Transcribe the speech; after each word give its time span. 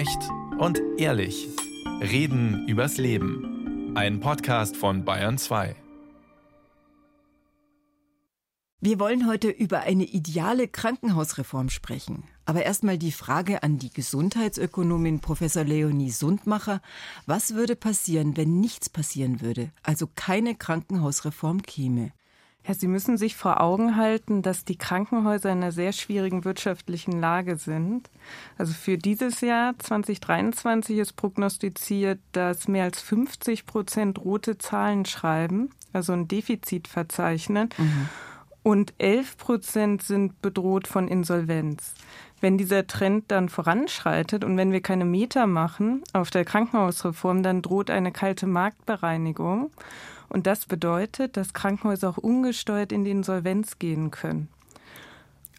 Echt 0.00 0.30
und 0.58 0.80
ehrlich. 0.96 1.46
Reden 2.00 2.66
übers 2.66 2.96
Leben. 2.96 3.94
Ein 3.94 4.20
Podcast 4.20 4.74
von 4.74 5.04
Bayern 5.04 5.36
2. 5.36 5.76
Wir 8.80 8.98
wollen 8.98 9.26
heute 9.26 9.50
über 9.50 9.80
eine 9.80 10.04
ideale 10.04 10.68
Krankenhausreform 10.68 11.68
sprechen. 11.68 12.24
Aber 12.46 12.62
erstmal 12.62 12.96
die 12.96 13.12
Frage 13.12 13.62
an 13.62 13.76
die 13.76 13.90
Gesundheitsökonomin 13.90 15.20
Professor 15.20 15.64
Leonie 15.64 16.12
Sundmacher. 16.12 16.80
Was 17.26 17.54
würde 17.54 17.76
passieren, 17.76 18.38
wenn 18.38 18.58
nichts 18.58 18.88
passieren 18.88 19.42
würde, 19.42 19.70
also 19.82 20.08
keine 20.14 20.54
Krankenhausreform 20.54 21.60
käme? 21.60 22.12
Ja, 22.66 22.74
Sie 22.74 22.88
müssen 22.88 23.16
sich 23.16 23.36
vor 23.36 23.60
Augen 23.60 23.96
halten, 23.96 24.42
dass 24.42 24.64
die 24.64 24.76
Krankenhäuser 24.76 25.50
in 25.50 25.58
einer 25.58 25.72
sehr 25.72 25.92
schwierigen 25.92 26.44
wirtschaftlichen 26.44 27.18
Lage 27.18 27.56
sind. 27.56 28.10
Also 28.58 28.74
für 28.74 28.98
dieses 28.98 29.40
Jahr 29.40 29.78
2023 29.78 30.98
ist 30.98 31.16
prognostiziert, 31.16 32.20
dass 32.32 32.68
mehr 32.68 32.84
als 32.84 33.00
50 33.00 33.64
Prozent 33.64 34.18
rote 34.18 34.58
Zahlen 34.58 35.06
schreiben, 35.06 35.70
also 35.92 36.12
ein 36.12 36.28
Defizit 36.28 36.86
verzeichnen. 36.86 37.70
Mhm. 37.78 38.08
Und 38.62 38.92
11 38.98 39.38
Prozent 39.38 40.02
sind 40.02 40.42
bedroht 40.42 40.86
von 40.86 41.08
Insolvenz. 41.08 41.94
Wenn 42.42 42.58
dieser 42.58 42.86
Trend 42.86 43.24
dann 43.28 43.48
voranschreitet 43.48 44.44
und 44.44 44.56
wenn 44.56 44.72
wir 44.72 44.82
keine 44.82 45.06
Meter 45.06 45.46
machen 45.46 46.02
auf 46.12 46.30
der 46.30 46.44
Krankenhausreform, 46.44 47.42
dann 47.42 47.62
droht 47.62 47.90
eine 47.90 48.12
kalte 48.12 48.46
Marktbereinigung. 48.46 49.70
Und 50.30 50.46
das 50.46 50.64
bedeutet, 50.64 51.36
dass 51.36 51.52
Krankenhäuser 51.52 52.08
auch 52.08 52.16
ungesteuert 52.16 52.92
in 52.92 53.04
die 53.04 53.10
Insolvenz 53.10 53.78
gehen 53.78 54.10
können. 54.10 54.48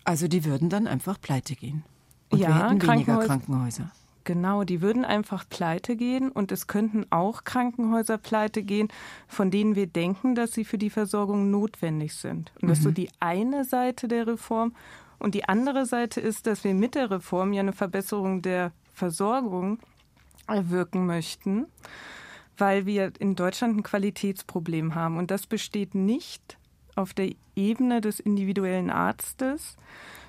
Also 0.03 0.27
die 0.27 0.45
würden 0.45 0.69
dann 0.69 0.87
einfach 0.87 1.19
pleite 1.21 1.55
gehen. 1.55 1.83
Und 2.29 2.39
ja, 2.39 2.47
wir 2.47 2.65
hätten 2.65 2.79
Krankenhäuser, 2.79 3.27
Krankenhäuser. 3.27 3.91
Genau, 4.23 4.63
die 4.63 4.81
würden 4.81 5.03
einfach 5.03 5.47
pleite 5.49 5.95
gehen 5.95 6.29
und 6.31 6.51
es 6.51 6.67
könnten 6.67 7.05
auch 7.09 7.43
Krankenhäuser 7.43 8.17
pleite 8.17 8.63
gehen, 8.63 8.87
von 9.27 9.51
denen 9.51 9.75
wir 9.75 9.87
denken, 9.87 10.35
dass 10.35 10.53
sie 10.53 10.63
für 10.63 10.77
die 10.77 10.89
Versorgung 10.89 11.51
notwendig 11.51 12.15
sind. 12.15 12.51
Und 12.61 12.69
das 12.69 12.79
ist 12.79 12.83
so 12.83 12.89
mhm. 12.89 12.95
die 12.95 13.09
eine 13.19 13.65
Seite 13.65 14.07
der 14.07 14.27
Reform. 14.27 14.73
Und 15.19 15.35
die 15.35 15.49
andere 15.49 15.85
Seite 15.85 16.21
ist, 16.21 16.47
dass 16.47 16.63
wir 16.63 16.73
mit 16.73 16.95
der 16.95 17.11
Reform 17.11 17.51
ja 17.51 17.59
eine 17.59 17.73
Verbesserung 17.73 18.41
der 18.41 18.71
Versorgung 18.93 19.79
erwirken 20.47 21.05
möchten 21.05 21.67
weil 22.61 22.85
wir 22.85 23.11
in 23.19 23.35
Deutschland 23.35 23.77
ein 23.77 23.83
Qualitätsproblem 23.83 24.93
haben. 24.95 25.17
Und 25.17 25.31
das 25.31 25.47
besteht 25.47 25.95
nicht 25.95 26.57
auf 26.95 27.13
der 27.13 27.31
Ebene 27.55 28.01
des 28.01 28.19
individuellen 28.19 28.91
Arztes, 28.91 29.75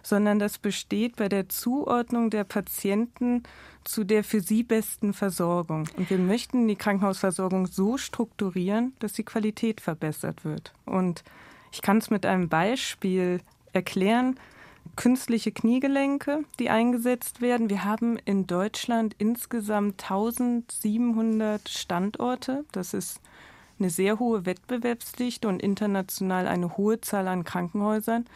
sondern 0.03 0.39
das 0.39 0.59
besteht 0.59 1.17
bei 1.17 1.29
der 1.29 1.49
Zuordnung 1.49 2.31
der 2.31 2.45
Patienten 2.45 3.43
zu 3.85 4.05
der 4.05 4.25
für 4.25 4.41
sie 4.41 4.63
besten 4.63 5.13
Versorgung. 5.13 5.89
Und 5.97 6.09
wir 6.09 6.19
möchten 6.19 6.67
die 6.67 6.77
Krankenhausversorgung 6.77 7.67
so 7.67 7.99
strukturieren, 7.99 8.95
dass 8.99 9.13
die 9.13 9.25
Qualität 9.25 9.81
verbessert 9.81 10.45
wird. 10.45 10.73
Und 10.87 11.23
ich 11.71 11.83
kann 11.83 11.99
es 11.99 12.11
mit 12.11 12.25
einem 12.25 12.49
Beispiel 12.49 13.41
erklären 13.73 14.39
künstliche 14.97 15.53
Kniegelenke, 15.53 16.45
die 16.59 16.71
eingesetzt 16.71 17.41
werden. 17.41 17.71
Wir 17.71 17.85
haben 17.85 18.19
in 18.25 18.47
Deutschland 18.47 19.15
insgesamt 19.19 20.03
1700 20.03 21.69
Standorte. 21.69 22.65
Das 22.73 22.95
ist 22.95 23.21
eine 23.79 23.91
sehr 23.91 24.19
hohe 24.19 24.47
Wettbewerbsdichte 24.47 25.49
und 25.49 25.63
international 25.63 26.47
eine 26.47 26.77
hohe 26.77 27.01
Zahl 27.01 27.29
an 27.29 27.45
Krankenhäusern. 27.45 28.27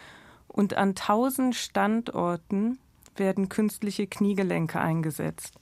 Und 0.49 0.75
an 0.75 0.91
1000 0.91 1.55
Standorten 1.55 2.79
werden 3.17 3.49
künstliche 3.49 4.07
Kniegelenke 4.07 4.81
eingesetzt. 4.81 5.55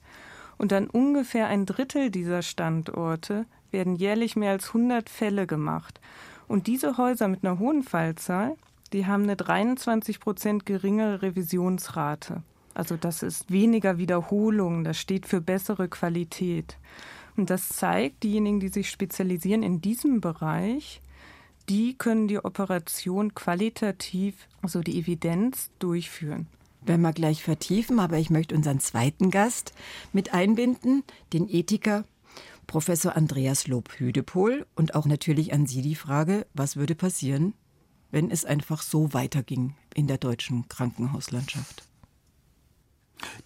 Und 0.57 0.73
an 0.73 0.89
ungefähr 0.89 1.49
ein 1.49 1.67
Drittel 1.67 2.11
dieser 2.11 2.43
Standorte 2.43 3.47
werden 3.71 3.97
jährlich 3.97 4.37
mehr 4.37 4.53
als 4.53 4.69
100 4.69 5.11
Fälle 5.11 5.47
gemacht. 5.47 6.01
Und 6.47 6.67
diese 6.69 6.97
Häuser 6.97 7.29
mit 7.29 7.45
einer 7.45 7.59
hohen 7.59 7.83
Fallzahl, 7.83 8.57
die 8.95 9.07
haben 9.07 9.25
eine 9.25 9.37
23 9.37 10.21
Prozent 10.21 10.65
geringere 10.65 11.21
Revisionsrate. 11.21 12.43
Also 12.75 12.97
das 12.97 13.23
ist 13.23 13.51
weniger 13.51 13.99
Wiederholungen, 13.99 14.85
das 14.85 14.99
steht 14.99 15.27
für 15.27 15.41
bessere 15.41 15.89
Qualität. 15.89 16.79
Und 17.37 17.51
das 17.51 17.69
zeigt, 17.69 18.23
diejenigen, 18.23 18.61
die 18.61 18.69
sich 18.69 18.91
spezialisieren 18.91 19.65
in 19.65 19.81
diesem 19.81 20.21
Bereich, 20.21 21.03
die 21.69 21.99
können 21.99 22.29
die 22.29 22.45
Operation 22.45 23.35
qualitativ, 23.35 24.49
also 24.63 24.81
die 24.81 24.99
Evidenz, 24.99 25.71
durchführen. 25.81 26.47
Werden 26.83 27.03
wir 27.03 27.13
gleich 27.13 27.43
vertiefen, 27.43 27.99
aber 27.99 28.19
ich 28.19 28.31
möchte 28.31 28.55
unseren 28.55 28.79
zweiten 28.79 29.31
Gast 29.31 29.73
mit 30.13 30.35
einbinden, 30.35 31.03
den 31.33 31.49
Ethiker 31.49 32.05
Professor 32.67 33.17
Andreas 33.17 33.67
Lob-Hüdepohl. 33.67 34.67
Und 34.75 34.95
auch 34.95 35.07
natürlich 35.07 35.53
an 35.53 35.67
Sie 35.67 35.83
die 35.83 35.95
Frage, 35.95 36.47
was 36.55 36.77
würde 36.77 36.95
passieren, 36.95 37.55
wenn 38.15 38.31
es 38.31 38.45
einfach 38.45 38.81
so 38.81 39.13
weiterging 39.13 39.75
in 39.93 40.07
der 40.07 40.19
deutschen 40.19 40.69
Krankenhauslandschaft? 40.69 41.83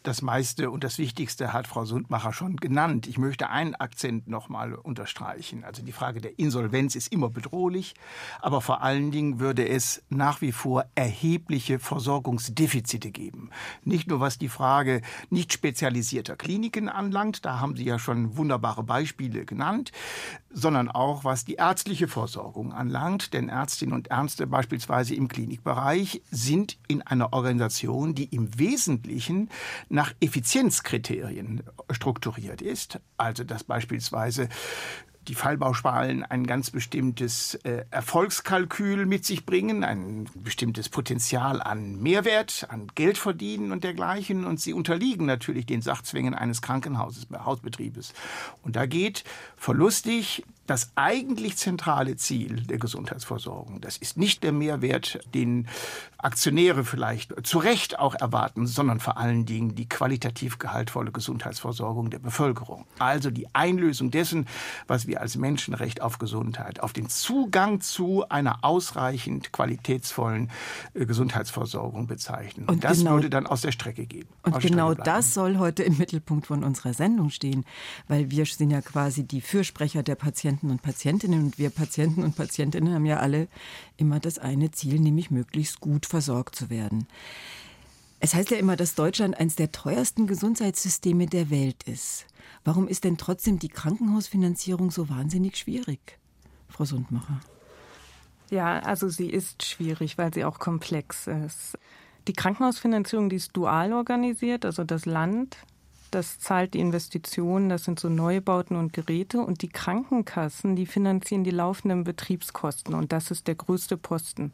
Das 0.09 0.23
meiste 0.23 0.71
und 0.71 0.85
das 0.85 0.97
Wichtigste 0.97 1.53
hat 1.53 1.67
Frau 1.67 1.85
Sundmacher 1.85 2.33
schon 2.33 2.57
genannt. 2.57 3.07
Ich 3.07 3.19
möchte 3.19 3.51
einen 3.51 3.75
Akzent 3.75 4.27
noch 4.27 4.49
mal 4.49 4.73
unterstreichen. 4.75 5.65
Also 5.65 5.83
die 5.83 5.93
Frage 5.93 6.23
der 6.23 6.39
Insolvenz 6.39 6.97
ist 6.97 7.13
immer 7.13 7.29
bedrohlich, 7.29 7.93
aber 8.41 8.63
vor 8.63 8.81
allen 8.83 9.11
Dingen 9.11 9.39
würde 9.39 9.69
es 9.69 10.03
nach 10.09 10.41
wie 10.41 10.53
vor 10.53 10.87
erhebliche 10.95 11.79
Versorgungsdefizite 11.79 13.11
geben. 13.11 13.51
Nicht 13.85 14.09
nur 14.09 14.19
was 14.19 14.39
die 14.39 14.49
Frage 14.49 15.03
nicht 15.29 15.53
spezialisierter 15.53 16.37
Kliniken 16.37 16.89
anlangt, 16.89 17.45
da 17.45 17.61
haben 17.61 17.77
Sie 17.77 17.85
ja 17.85 17.99
schon 17.99 18.39
wunderbare 18.39 18.85
Beispiele 18.85 19.45
genannt, 19.45 19.93
sondern 20.49 20.89
auch 20.89 21.25
was 21.25 21.45
die 21.45 21.57
ärztliche 21.57 22.09
Versorgung 22.09 22.73
anlangt. 22.73 23.35
Denn 23.35 23.51
Ärztinnen 23.51 23.95
und 23.95 24.11
Ärzte 24.11 24.47
beispielsweise 24.47 25.15
im 25.15 25.29
Klinikbereich 25.29 26.23
sind 26.31 26.79
in 26.89 27.03
einer 27.03 27.35
Organisation, 27.35 28.15
die 28.15 28.35
im 28.35 28.59
Wesentlichen 28.59 29.51
nach 29.99 30.15
Effizienzkriterien 30.21 31.65
strukturiert 31.91 32.63
ist. 32.63 33.01
Also 33.17 33.43
dass 33.43 33.65
beispielsweise 33.65 34.49
die 35.27 35.35
Fallbauspalen 35.35 36.23
ein 36.23 36.47
ganz 36.47 36.71
bestimmtes 36.71 37.57
äh, 37.65 37.85
Erfolgskalkül 37.91 39.07
mit 39.07 39.25
sich 39.25 39.45
bringen, 39.45 39.83
ein 39.83 40.29
bestimmtes 40.37 40.89
Potenzial 40.89 41.61
an 41.61 42.01
Mehrwert, 42.01 42.69
an 42.69 42.87
Geld 42.95 43.19
verdienen 43.19 43.73
und 43.73 43.83
dergleichen. 43.83 44.45
Und 44.45 44.61
sie 44.61 44.73
unterliegen 44.73 45.27
natürlich 45.27 45.67
den 45.67 45.83
Sachzwängen 45.83 46.33
eines 46.33 46.63
Krankenhauses, 46.63 47.27
Hausbetriebes. 47.33 48.15
Und 48.63 48.77
da 48.77 48.87
geht 48.87 49.25
verlustig 49.57 50.45
das 50.69 50.93
eigentlich 50.97 51.57
zentrale 51.57 52.17
Ziel 52.17 52.63
der 52.63 52.79
Gesundheitsversorgung. 52.79 53.81
Das 53.81 53.97
ist 53.97 54.19
nicht 54.19 54.43
der 54.43 54.53
Mehrwert, 54.53 55.19
den 55.35 55.67
Aktionäre 56.19 56.85
vielleicht 56.85 57.35
zu 57.47 57.59
Recht 57.59 57.99
auch 57.99 58.15
erwarten, 58.15 58.67
sondern 58.67 59.01
vor 59.01 59.17
allen 59.17 59.47
Dingen 59.47 59.75
die 59.75 59.89
qualitativ 59.89 60.59
gehaltvolle 60.59 61.11
Gesundheitsversorgung 61.11 62.11
der 62.11 62.19
Bevölkerung. 62.19 62.85
Also 62.99 63.31
die 63.31 63.47
Einlösung 63.55 64.11
dessen, 64.11 64.47
was 64.87 65.07
wir 65.07 65.23
als 65.23 65.37
Menschenrecht 65.37 66.03
auf 66.03 66.19
Gesundheit, 66.19 66.81
auf 66.81 66.93
den 66.93 67.09
Zugang 67.09 67.81
zu 67.81 68.29
einer 68.29 68.59
ausreichend 68.63 69.53
qualitätsvollen 69.53 70.51
äh, 70.93 71.07
Gesundheitsversorgung 71.07 72.07
bezeichnen. 72.09 72.67
Und, 72.67 72.75
und 72.75 72.85
das 72.85 72.99
genau, 72.99 73.13
würde 73.13 73.31
dann 73.31 73.47
aus 73.47 73.63
der 73.63 73.73
Strecke 73.73 74.05
gehen. 74.05 74.27
Und 74.43 74.61
genau 74.61 74.93
das 74.93 75.33
soll 75.33 75.57
heute 75.57 75.83
im 75.83 75.97
Mittelpunkt 75.97 76.49
von 76.49 76.63
unserer 76.63 76.93
Sendung 76.93 77.31
stehen, 77.31 77.65
weil 78.07 78.31
wir 78.31 78.45
sind 78.45 78.71
ja 78.71 78.83
quasi 78.83 79.23
die 79.23 79.41
Fürsprecher 79.41 80.03
der 80.03 80.17
Patienten 80.17 80.58
Patienten 80.59 80.71
und 80.71 80.83
Patientinnen. 80.83 81.45
Und 81.45 81.59
wir 81.59 81.71
Patienten 81.71 82.25
und 82.25 82.37
Patientinnen 82.37 82.93
haben 82.93 83.07
ja 83.07 83.19
alle 83.19 83.49
immer 83.97 84.21
das 84.21 84.39
eine 84.39 84.71
Ziel, 84.71 84.99
nämlich 84.99 85.31
möglichst 85.31 85.81
gut 85.81 86.07
versorgt 86.07 86.57
zu 86.57 86.71
werden. 86.71 87.07
Es 88.21 88.35
heißt 88.35 88.51
ja 88.51 88.57
immer, 88.57 88.77
dass 88.77 88.97
Deutschland 88.97 89.39
eines 89.39 89.55
der 89.55 89.71
teuersten 89.71 90.27
Gesundheitssysteme 90.27 91.27
der 91.27 91.51
Welt 91.51 91.85
ist. 91.85 92.27
Warum 92.65 92.89
ist 92.89 93.05
denn 93.05 93.17
trotzdem 93.17 93.61
die 93.61 93.69
Krankenhausfinanzierung 93.69 94.91
so 94.91 95.09
wahnsinnig 95.09 95.57
schwierig, 95.57 96.19
Frau 96.69 96.85
Sundmacher? 96.85 97.41
Ja, 98.51 98.81
also 98.81 99.09
sie 99.09 99.31
ist 99.31 99.65
schwierig, 99.65 100.19
weil 100.19 100.35
sie 100.35 100.45
auch 100.45 100.59
komplex 100.59 101.29
ist. 101.29 101.79
Die 102.27 102.33
Krankenhausfinanzierung, 102.33 103.29
die 103.29 103.37
ist 103.37 103.57
dual 103.57 103.93
organisiert, 103.93 104.65
also 104.65 104.83
das 104.83 105.07
Land 105.07 105.57
das 106.11 106.39
zahlt 106.39 106.75
die 106.75 106.81
Investitionen, 106.81 107.69
das 107.69 107.85
sind 107.85 108.01
so 108.01 108.09
Neubauten 108.09 108.77
und 108.77 108.93
Geräte. 108.93 109.41
Und 109.41 109.63
die 109.63 109.69
Krankenkassen, 109.69 110.77
die 110.77 110.87
finanzieren 110.87 111.45
die 111.45 111.51
laufenden 111.51 112.05
Betriebskosten. 112.05 112.95
Und 112.95 113.13
das 113.13 113.31
ist 113.31 113.47
der 113.47 113.55
größte 113.55 113.97
Posten. 113.97 114.53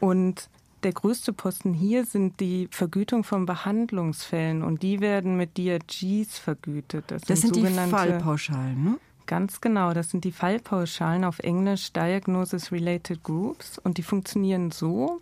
Und 0.00 0.48
der 0.82 0.92
größte 0.92 1.32
Posten 1.32 1.74
hier 1.74 2.04
sind 2.04 2.40
die 2.40 2.68
Vergütung 2.70 3.24
von 3.24 3.46
Behandlungsfällen. 3.46 4.62
Und 4.62 4.82
die 4.82 5.00
werden 5.00 5.36
mit 5.36 5.58
DRGs 5.58 6.38
vergütet. 6.38 7.04
Das, 7.08 7.22
das 7.22 7.40
sind, 7.40 7.54
sind 7.54 7.66
die 7.66 7.90
Fallpauschalen, 7.90 8.84
ne? 8.84 8.98
Ganz 9.26 9.60
genau, 9.60 9.92
das 9.92 10.08
sind 10.08 10.24
die 10.24 10.32
Fallpauschalen 10.32 11.22
auf 11.22 11.38
Englisch 11.40 11.92
Diagnosis 11.92 12.72
Related 12.72 13.22
Groups 13.22 13.78
und 13.78 13.98
die 13.98 14.02
funktionieren 14.02 14.70
so, 14.70 15.20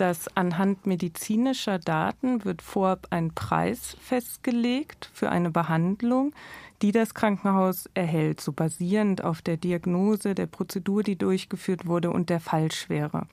dass 0.00 0.34
anhand 0.34 0.86
medizinischer 0.86 1.78
Daten 1.78 2.44
wird 2.46 2.62
vorab 2.62 3.08
ein 3.10 3.34
Preis 3.34 3.96
festgelegt 4.00 5.10
für 5.12 5.30
eine 5.30 5.50
Behandlung, 5.50 6.32
die 6.80 6.90
das 6.90 7.12
Krankenhaus 7.12 7.84
erhält, 7.92 8.40
so 8.40 8.52
basierend 8.52 9.22
auf 9.22 9.42
der 9.42 9.58
Diagnose, 9.58 10.34
der 10.34 10.46
Prozedur, 10.46 11.02
die 11.02 11.16
durchgeführt 11.16 11.86
wurde 11.86 12.10
und 12.10 12.30
der 12.30 12.40
Fallschwere. 12.40 13.26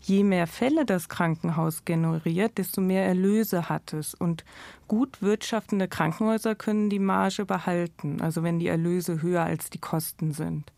Je 0.00 0.22
mehr 0.22 0.46
Fälle 0.46 0.84
das 0.84 1.08
Krankenhaus 1.08 1.84
generiert, 1.84 2.58
desto 2.58 2.80
mehr 2.80 3.04
Erlöse 3.04 3.68
hat 3.68 3.92
es. 3.92 4.14
Und 4.14 4.44
gut 4.86 5.20
wirtschaftende 5.20 5.88
Krankenhäuser 5.88 6.54
können 6.54 6.88
die 6.88 7.00
Marge 7.00 7.44
behalten, 7.44 8.20
also 8.20 8.44
wenn 8.44 8.60
die 8.60 8.68
Erlöse 8.68 9.20
höher 9.20 9.42
als 9.42 9.70
die 9.70 9.80
Kosten 9.80 10.32
sind. 10.32 10.70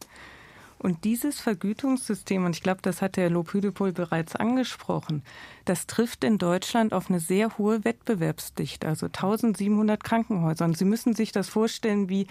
Und 0.82 1.04
dieses 1.04 1.38
Vergütungssystem, 1.40 2.46
und 2.46 2.56
ich 2.56 2.62
glaube, 2.62 2.80
das 2.80 3.02
hat 3.02 3.18
Herr 3.18 3.28
Lobhüdepol 3.28 3.92
bereits 3.92 4.34
angesprochen, 4.34 5.22
das 5.66 5.86
trifft 5.86 6.24
in 6.24 6.38
Deutschland 6.38 6.94
auf 6.94 7.10
eine 7.10 7.20
sehr 7.20 7.58
hohe 7.58 7.84
Wettbewerbsdichte, 7.84 8.88
also 8.88 9.06
1700 9.06 10.02
Krankenhäuser. 10.02 10.64
Und 10.64 10.78
Sie 10.78 10.86
müssen 10.86 11.14
sich 11.14 11.32
das 11.32 11.50
vorstellen 11.50 12.08
wie 12.08 12.26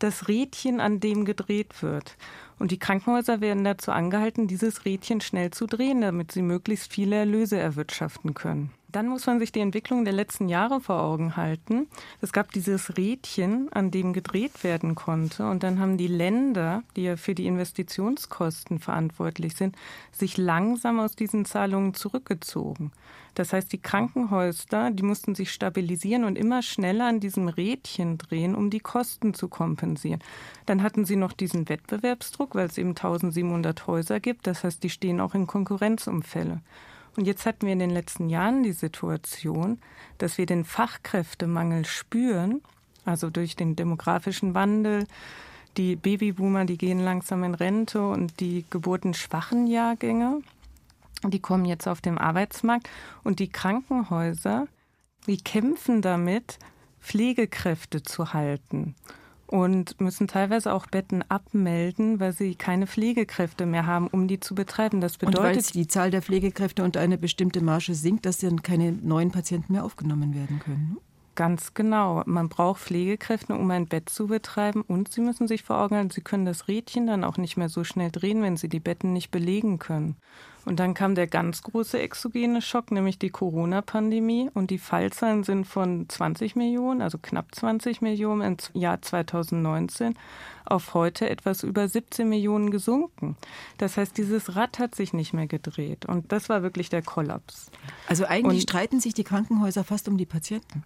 das 0.00 0.28
Rädchen, 0.28 0.80
an 0.80 1.00
dem 1.00 1.24
gedreht 1.24 1.82
wird. 1.82 2.18
Und 2.58 2.72
die 2.72 2.78
Krankenhäuser 2.78 3.40
werden 3.40 3.64
dazu 3.64 3.90
angehalten, 3.90 4.48
dieses 4.48 4.84
Rädchen 4.84 5.22
schnell 5.22 5.50
zu 5.50 5.66
drehen, 5.66 6.02
damit 6.02 6.30
sie 6.30 6.42
möglichst 6.42 6.92
viele 6.92 7.16
Erlöse 7.16 7.56
erwirtschaften 7.56 8.34
können. 8.34 8.70
Dann 8.94 9.08
muss 9.08 9.26
man 9.26 9.40
sich 9.40 9.50
die 9.50 9.58
Entwicklung 9.58 10.04
der 10.04 10.14
letzten 10.14 10.48
Jahre 10.48 10.80
vor 10.80 11.02
Augen 11.02 11.36
halten. 11.36 11.88
Es 12.20 12.32
gab 12.32 12.52
dieses 12.52 12.96
Rädchen, 12.96 13.68
an 13.72 13.90
dem 13.90 14.12
gedreht 14.12 14.62
werden 14.62 14.94
konnte. 14.94 15.50
Und 15.50 15.64
dann 15.64 15.80
haben 15.80 15.96
die 15.96 16.06
Länder, 16.06 16.84
die 16.94 17.02
ja 17.02 17.16
für 17.16 17.34
die 17.34 17.48
Investitionskosten 17.48 18.78
verantwortlich 18.78 19.56
sind, 19.56 19.74
sich 20.12 20.36
langsam 20.36 21.00
aus 21.00 21.16
diesen 21.16 21.44
Zahlungen 21.44 21.94
zurückgezogen. 21.94 22.92
Das 23.34 23.52
heißt, 23.52 23.72
die 23.72 23.82
Krankenhäuser, 23.82 24.92
die 24.92 25.02
mussten 25.02 25.34
sich 25.34 25.52
stabilisieren 25.52 26.22
und 26.22 26.38
immer 26.38 26.62
schneller 26.62 27.06
an 27.06 27.18
diesem 27.18 27.48
Rädchen 27.48 28.16
drehen, 28.16 28.54
um 28.54 28.70
die 28.70 28.78
Kosten 28.78 29.34
zu 29.34 29.48
kompensieren. 29.48 30.22
Dann 30.66 30.84
hatten 30.84 31.04
sie 31.04 31.16
noch 31.16 31.32
diesen 31.32 31.68
Wettbewerbsdruck, 31.68 32.54
weil 32.54 32.68
es 32.68 32.78
eben 32.78 32.90
1700 32.90 33.88
Häuser 33.88 34.20
gibt. 34.20 34.46
Das 34.46 34.62
heißt, 34.62 34.84
die 34.84 34.90
stehen 34.90 35.20
auch 35.20 35.34
in 35.34 35.48
Konkurrenzumfälle. 35.48 36.60
Und 37.16 37.26
jetzt 37.26 37.46
hatten 37.46 37.66
wir 37.66 37.72
in 37.72 37.78
den 37.78 37.90
letzten 37.90 38.28
Jahren 38.28 38.62
die 38.62 38.72
Situation, 38.72 39.78
dass 40.18 40.38
wir 40.38 40.46
den 40.46 40.64
Fachkräftemangel 40.64 41.84
spüren, 41.84 42.60
also 43.04 43.30
durch 43.30 43.56
den 43.56 43.76
demografischen 43.76 44.54
Wandel. 44.54 45.06
Die 45.76 45.96
Babyboomer, 45.96 46.64
die 46.64 46.78
gehen 46.78 47.00
langsam 47.00 47.44
in 47.44 47.54
Rente 47.54 48.06
und 48.06 48.40
die 48.40 48.64
geburtenschwachen 48.70 49.66
Jahrgänge, 49.66 50.40
die 51.24 51.40
kommen 51.40 51.64
jetzt 51.64 51.88
auf 51.88 52.00
den 52.00 52.18
Arbeitsmarkt 52.18 52.88
und 53.22 53.38
die 53.38 53.48
Krankenhäuser, 53.48 54.66
die 55.26 55.38
kämpfen 55.38 56.02
damit, 56.02 56.58
Pflegekräfte 57.00 58.02
zu 58.02 58.32
halten 58.32 58.94
und 59.46 60.00
müssen 60.00 60.28
teilweise 60.28 60.72
auch 60.72 60.86
Betten 60.86 61.22
abmelden, 61.28 62.20
weil 62.20 62.32
sie 62.32 62.54
keine 62.54 62.86
Pflegekräfte 62.86 63.66
mehr 63.66 63.86
haben, 63.86 64.08
um 64.08 64.28
die 64.28 64.40
zu 64.40 64.54
betreiben. 64.54 65.00
Das 65.00 65.18
bedeutet, 65.18 65.38
und 65.38 65.44
weil 65.44 65.62
die 65.62 65.88
Zahl 65.88 66.10
der 66.10 66.22
Pflegekräfte 66.22 66.82
unter 66.82 67.00
eine 67.00 67.18
bestimmte 67.18 67.62
Marge 67.62 67.94
sinkt, 67.94 68.26
dass 68.26 68.38
dann 68.38 68.62
keine 68.62 68.92
neuen 68.92 69.30
Patienten 69.30 69.72
mehr 69.72 69.84
aufgenommen 69.84 70.34
werden 70.34 70.58
können. 70.58 70.96
Ganz 71.34 71.74
genau. 71.74 72.22
Man 72.26 72.48
braucht 72.48 72.80
Pflegekräfte, 72.80 73.54
um 73.54 73.70
ein 73.70 73.86
Bett 73.86 74.08
zu 74.08 74.28
betreiben. 74.28 74.82
Und 74.82 75.12
Sie 75.12 75.20
müssen 75.20 75.48
sich 75.48 75.64
vor 75.64 75.78
Augen 75.78 75.96
halten, 75.96 76.10
Sie 76.10 76.20
können 76.20 76.44
das 76.44 76.68
Rädchen 76.68 77.06
dann 77.08 77.24
auch 77.24 77.38
nicht 77.38 77.56
mehr 77.56 77.68
so 77.68 77.82
schnell 77.82 78.10
drehen, 78.12 78.42
wenn 78.42 78.56
Sie 78.56 78.68
die 78.68 78.80
Betten 78.80 79.12
nicht 79.12 79.30
belegen 79.30 79.78
können. 79.78 80.16
Und 80.64 80.80
dann 80.80 80.94
kam 80.94 81.14
der 81.14 81.26
ganz 81.26 81.62
große 81.62 81.98
exogene 81.98 82.62
Schock, 82.62 82.90
nämlich 82.90 83.18
die 83.18 83.30
Corona-Pandemie. 83.30 84.50
Und 84.54 84.70
die 84.70 84.78
Fallzahlen 84.78 85.44
sind 85.44 85.66
von 85.66 86.08
20 86.08 86.56
Millionen, 86.56 87.02
also 87.02 87.18
knapp 87.18 87.54
20 87.54 88.00
Millionen 88.00 88.56
im 88.72 88.80
Jahr 88.80 89.02
2019, 89.02 90.14
auf 90.64 90.94
heute 90.94 91.28
etwas 91.28 91.64
über 91.64 91.88
17 91.88 92.28
Millionen 92.28 92.70
gesunken. 92.70 93.36
Das 93.76 93.96
heißt, 93.96 94.16
dieses 94.16 94.56
Rad 94.56 94.78
hat 94.78 94.94
sich 94.94 95.12
nicht 95.12 95.34
mehr 95.34 95.48
gedreht. 95.48 96.06
Und 96.06 96.32
das 96.32 96.48
war 96.48 96.62
wirklich 96.62 96.88
der 96.88 97.02
Kollaps. 97.02 97.70
Also 98.06 98.24
eigentlich 98.24 98.62
Und 98.62 98.70
streiten 98.70 99.00
sich 99.00 99.14
die 99.14 99.24
Krankenhäuser 99.24 99.84
fast 99.84 100.08
um 100.08 100.16
die 100.16 100.26
Patienten. 100.26 100.84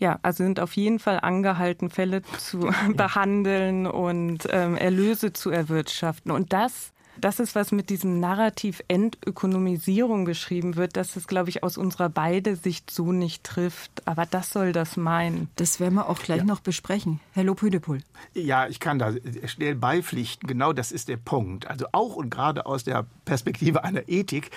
Ja, 0.00 0.18
also 0.22 0.42
sind 0.42 0.60
auf 0.60 0.74
jeden 0.76 0.98
Fall 0.98 1.20
angehalten, 1.20 1.90
Fälle 1.90 2.22
zu 2.22 2.70
behandeln 2.96 3.86
und 3.86 4.48
ähm, 4.50 4.76
Erlöse 4.76 5.32
zu 5.32 5.50
erwirtschaften. 5.50 6.32
Und 6.32 6.54
das 6.54 6.92
das 7.20 7.40
ist, 7.40 7.54
was 7.54 7.72
mit 7.72 7.90
diesem 7.90 8.20
Narrativ 8.20 8.82
Entökonomisierung 8.88 10.24
beschrieben 10.24 10.76
wird, 10.76 10.96
dass 10.96 11.16
es, 11.16 11.26
glaube 11.26 11.50
ich, 11.50 11.62
aus 11.62 11.78
unserer 11.78 12.08
beide 12.08 12.56
Sicht 12.56 12.90
so 12.90 13.12
nicht 13.12 13.44
trifft. 13.44 14.06
Aber 14.06 14.26
das 14.26 14.50
soll 14.50 14.72
das 14.72 14.96
meinen. 14.96 15.48
Das 15.56 15.80
werden 15.80 15.94
wir 15.94 16.08
auch 16.08 16.18
gleich 16.18 16.38
ja. 16.38 16.44
noch 16.44 16.60
besprechen. 16.60 17.20
Herr 17.32 17.44
Lobhüdepohl. 17.44 18.02
Ja, 18.34 18.66
ich 18.66 18.80
kann 18.80 18.98
da 18.98 19.12
schnell 19.46 19.74
beipflichten. 19.74 20.46
Genau 20.46 20.72
das 20.72 20.92
ist 20.92 21.08
der 21.08 21.16
Punkt. 21.16 21.66
Also 21.68 21.86
auch 21.92 22.16
und 22.16 22.30
gerade 22.30 22.66
aus 22.66 22.84
der 22.84 23.06
Perspektive 23.24 23.84
einer 23.84 24.08
Ethik 24.08 24.50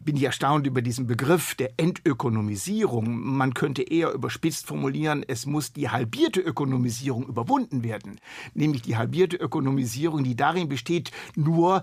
bin 0.00 0.16
ich 0.16 0.24
erstaunt 0.24 0.66
über 0.66 0.82
diesen 0.82 1.06
Begriff 1.06 1.54
der 1.54 1.70
Entökonomisierung. 1.76 3.20
Man 3.36 3.54
könnte 3.54 3.82
eher 3.82 4.12
überspitzt 4.12 4.66
formulieren, 4.66 5.24
es 5.26 5.46
muss 5.46 5.72
die 5.72 5.90
halbierte 5.90 6.40
Ökonomisierung 6.40 7.26
überwunden 7.26 7.82
werden. 7.82 8.20
Nämlich 8.54 8.82
die 8.82 8.96
halbierte 8.96 9.36
Ökonomisierung, 9.36 10.24
die 10.24 10.36
darin 10.36 10.68
besteht, 10.68 11.10
nur 11.34 11.82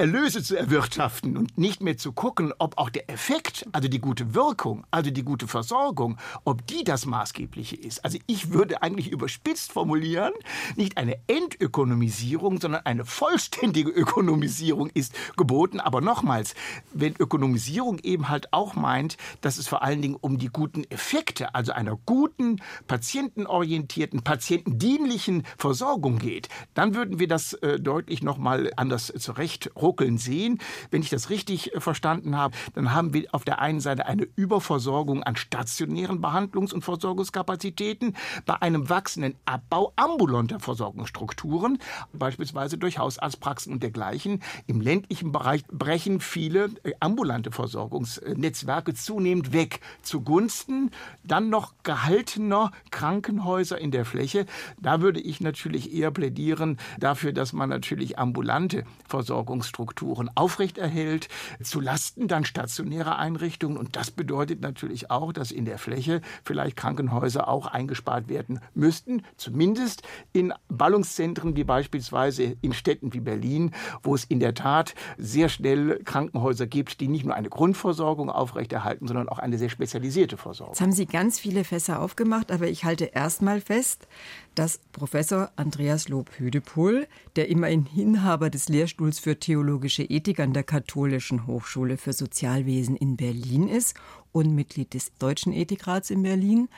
Erlöse 0.00 0.44
zu 0.44 0.56
erwirtschaften 0.56 1.36
und 1.36 1.58
nicht 1.58 1.82
mehr 1.82 1.98
zu 1.98 2.12
gucken, 2.12 2.52
ob 2.60 2.78
auch 2.78 2.88
der 2.88 3.10
Effekt, 3.10 3.66
also 3.72 3.88
die 3.88 3.98
gute 3.98 4.32
Wirkung, 4.32 4.86
also 4.92 5.10
die 5.10 5.24
gute 5.24 5.48
Versorgung, 5.48 6.18
ob 6.44 6.64
die 6.68 6.84
das 6.84 7.04
Maßgebliche 7.04 7.74
ist. 7.74 8.04
Also 8.04 8.16
ich 8.28 8.52
würde 8.52 8.80
eigentlich 8.80 9.10
überspitzt 9.10 9.72
formulieren, 9.72 10.32
nicht 10.76 10.98
eine 10.98 11.18
Entökonomisierung, 11.26 12.60
sondern 12.60 12.86
eine 12.86 13.04
vollständige 13.04 13.90
Ökonomisierung 13.90 14.88
ist 14.94 15.16
geboten. 15.36 15.80
Aber 15.80 16.00
nochmals, 16.00 16.54
wenn 16.92 17.16
Ökonomisierung 17.18 17.98
eben 17.98 18.28
halt 18.28 18.52
auch 18.52 18.76
meint, 18.76 19.16
dass 19.40 19.58
es 19.58 19.66
vor 19.66 19.82
allen 19.82 20.00
Dingen 20.00 20.16
um 20.20 20.38
die 20.38 20.46
guten 20.46 20.84
Effekte, 20.90 21.56
also 21.56 21.72
einer 21.72 21.98
guten, 22.06 22.62
patientenorientierten, 22.86 24.22
patientendienlichen 24.22 25.42
Versorgung 25.56 26.20
geht, 26.20 26.48
dann 26.74 26.94
würden 26.94 27.18
wir 27.18 27.26
das 27.26 27.54
äh, 27.54 27.80
deutlich 27.80 28.22
nochmal 28.22 28.70
anders 28.76 29.12
zurecht 29.18 29.70
ruckeln 29.88 30.18
sehen. 30.18 30.58
Wenn 30.90 31.00
ich 31.00 31.08
das 31.08 31.30
richtig 31.30 31.74
äh, 31.74 31.80
verstanden 31.80 32.36
habe, 32.36 32.54
dann 32.74 32.92
haben 32.92 33.14
wir 33.14 33.26
auf 33.32 33.44
der 33.44 33.60
einen 33.60 33.80
Seite 33.80 34.04
eine 34.04 34.28
Überversorgung 34.36 35.22
an 35.22 35.36
stationären 35.36 36.20
Behandlungs- 36.20 36.74
und 36.74 36.82
Versorgungskapazitäten, 36.82 38.14
bei 38.44 38.60
einem 38.60 38.90
wachsenden 38.90 39.34
Abbau 39.46 39.94
ambulanter 39.96 40.60
Versorgungsstrukturen, 40.60 41.78
beispielsweise 42.12 42.76
durch 42.76 42.98
Hausarztpraxen 42.98 43.72
und 43.72 43.82
dergleichen. 43.82 44.42
Im 44.66 44.82
ländlichen 44.82 45.32
Bereich 45.32 45.64
brechen 45.68 46.20
viele 46.20 46.70
äh, 46.82 46.92
ambulante 47.00 47.50
Versorgungsnetzwerke 47.50 48.92
zunehmend 48.92 49.52
weg 49.54 49.80
zugunsten 50.02 50.90
dann 51.24 51.48
noch 51.48 51.72
gehaltener 51.82 52.72
Krankenhäuser 52.90 53.78
in 53.78 53.90
der 53.90 54.04
Fläche. 54.04 54.44
Da 54.80 55.00
würde 55.00 55.20
ich 55.20 55.40
natürlich 55.40 55.94
eher 55.94 56.10
plädieren 56.10 56.78
dafür, 56.98 57.32
dass 57.32 57.52
man 57.52 57.68
natürlich 57.68 58.18
ambulante 58.18 58.84
Versorgungsstrukturen 59.08 59.77
Strukturen 59.78 60.28
aufrechterhält, 60.34 61.28
zu 61.62 61.78
Lasten 61.78 62.26
dann 62.26 62.44
stationärer 62.44 63.16
Einrichtungen. 63.16 63.76
Und 63.76 63.94
das 63.94 64.10
bedeutet 64.10 64.60
natürlich 64.60 65.08
auch, 65.08 65.32
dass 65.32 65.52
in 65.52 65.66
der 65.66 65.78
Fläche 65.78 66.20
vielleicht 66.42 66.76
Krankenhäuser 66.76 67.46
auch 67.46 67.68
eingespart 67.68 68.28
werden 68.28 68.58
müssten, 68.74 69.22
zumindest 69.36 70.02
in 70.32 70.52
Ballungszentren 70.66 71.54
wie 71.54 71.62
beispielsweise 71.62 72.56
in 72.60 72.72
Städten 72.72 73.12
wie 73.14 73.20
Berlin, 73.20 73.70
wo 74.02 74.16
es 74.16 74.24
in 74.24 74.40
der 74.40 74.54
Tat 74.54 74.96
sehr 75.16 75.48
schnell 75.48 76.00
Krankenhäuser 76.04 76.66
gibt, 76.66 77.00
die 77.00 77.06
nicht 77.06 77.24
nur 77.24 77.36
eine 77.36 77.48
Grundversorgung 77.48 78.30
aufrechterhalten, 78.30 79.06
sondern 79.06 79.28
auch 79.28 79.38
eine 79.38 79.58
sehr 79.58 79.70
spezialisierte 79.70 80.36
Versorgung. 80.36 80.74
Jetzt 80.74 80.80
haben 80.80 80.90
Sie 80.90 81.06
ganz 81.06 81.38
viele 81.38 81.62
Fässer 81.62 82.02
aufgemacht, 82.02 82.50
aber 82.50 82.66
ich 82.66 82.84
halte 82.84 83.04
erstmal 83.04 83.60
fest, 83.60 84.08
dass 84.56 84.80
Professor 84.90 85.52
Andreas 85.54 86.08
Lob-Hüdepohl, 86.08 87.06
der 87.36 87.48
immerhin 87.48 87.86
Inhaber 87.94 88.50
des 88.50 88.68
Lehrstuhls 88.68 89.20
für 89.20 89.38
Theologische 89.68 90.04
Ethik 90.04 90.40
an 90.40 90.54
der 90.54 90.62
Katholischen 90.62 91.46
Hochschule 91.46 91.98
für 91.98 92.14
Sozialwesen 92.14 92.96
in 92.96 93.18
Berlin 93.18 93.68
ist 93.68 93.94
und 94.32 94.54
Mitglied 94.54 94.94
des 94.94 95.12
Deutschen 95.18 95.52
Ethikrats 95.52 96.08
in 96.08 96.22
Berlin, 96.22 96.70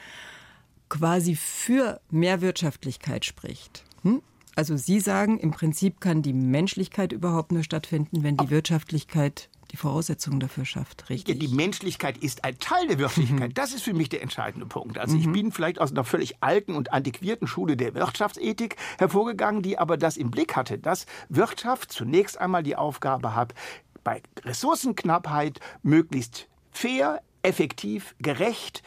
quasi 0.89 1.37
für 1.37 2.01
mehr 2.11 2.41
Wirtschaftlichkeit 2.41 3.25
spricht. 3.25 3.85
Hm? 4.03 4.23
Also 4.57 4.77
Sie 4.77 4.99
sagen, 4.99 5.39
im 5.39 5.53
Prinzip 5.53 6.01
kann 6.01 6.23
die 6.23 6.33
Menschlichkeit 6.33 7.13
überhaupt 7.13 7.53
nur 7.53 7.63
stattfinden, 7.63 8.25
wenn 8.25 8.37
die 8.37 8.51
Wirtschaftlichkeit 8.51 9.49
die 9.71 9.77
Voraussetzungen 9.77 10.41
dafür 10.41 10.65
schafft, 10.65 11.09
richtig? 11.11 11.35
Ja, 11.35 11.49
die 11.49 11.55
Menschlichkeit 11.55 12.19
ist 12.19 12.45
ein 12.45 12.59
Teil 12.59 12.89
der 12.89 12.99
Wirtschaftlichkeit. 12.99 13.51
Mhm. 13.51 13.55
Das 13.55 13.73
ist 13.73 13.83
für 13.83 13.95
mich 13.95 14.09
der 14.09 14.23
entscheidende 14.23 14.67
Punkt. 14.67 14.99
Also 14.99 15.15
mhm. 15.15 15.21
ich 15.21 15.33
bin 15.33 15.53
vielleicht 15.53 15.81
aus 15.81 15.91
einer 15.91 16.05
völlig 16.05 16.43
alten 16.43 16.75
und 16.75 16.93
antiquierten 16.93 17.47
Schule 17.47 17.77
der 17.77 17.95
Wirtschaftsethik 17.95 18.77
hervorgegangen, 18.99 19.63
die 19.63 19.79
aber 19.79 19.97
das 19.97 20.17
im 20.17 20.31
Blick 20.31 20.57
hatte, 20.57 20.79
dass 20.79 21.07
Wirtschaft 21.29 21.93
zunächst 21.93 22.39
einmal 22.39 22.63
die 22.63 22.77
Aufgabe 22.77 23.35
hat, 23.35 23.55
bei 24.03 24.23
Ressourcenknappheit 24.45 25.61
möglichst 25.83 26.49
fair, 26.71 27.23
effektiv, 27.43 28.15
gerecht 28.19 28.83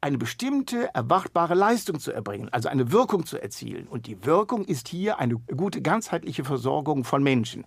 eine 0.00 0.18
bestimmte 0.18 0.94
erwartbare 0.94 1.54
Leistung 1.54 1.98
zu 1.98 2.12
erbringen, 2.12 2.50
also 2.50 2.68
eine 2.68 2.92
Wirkung 2.92 3.24
zu 3.24 3.40
erzielen. 3.40 3.88
Und 3.88 4.06
die 4.06 4.26
Wirkung 4.26 4.66
ist 4.66 4.88
hier 4.88 5.18
eine 5.18 5.36
gute 5.36 5.80
ganzheitliche 5.80 6.44
Versorgung 6.44 7.04
von 7.04 7.22
Menschen. 7.22 7.64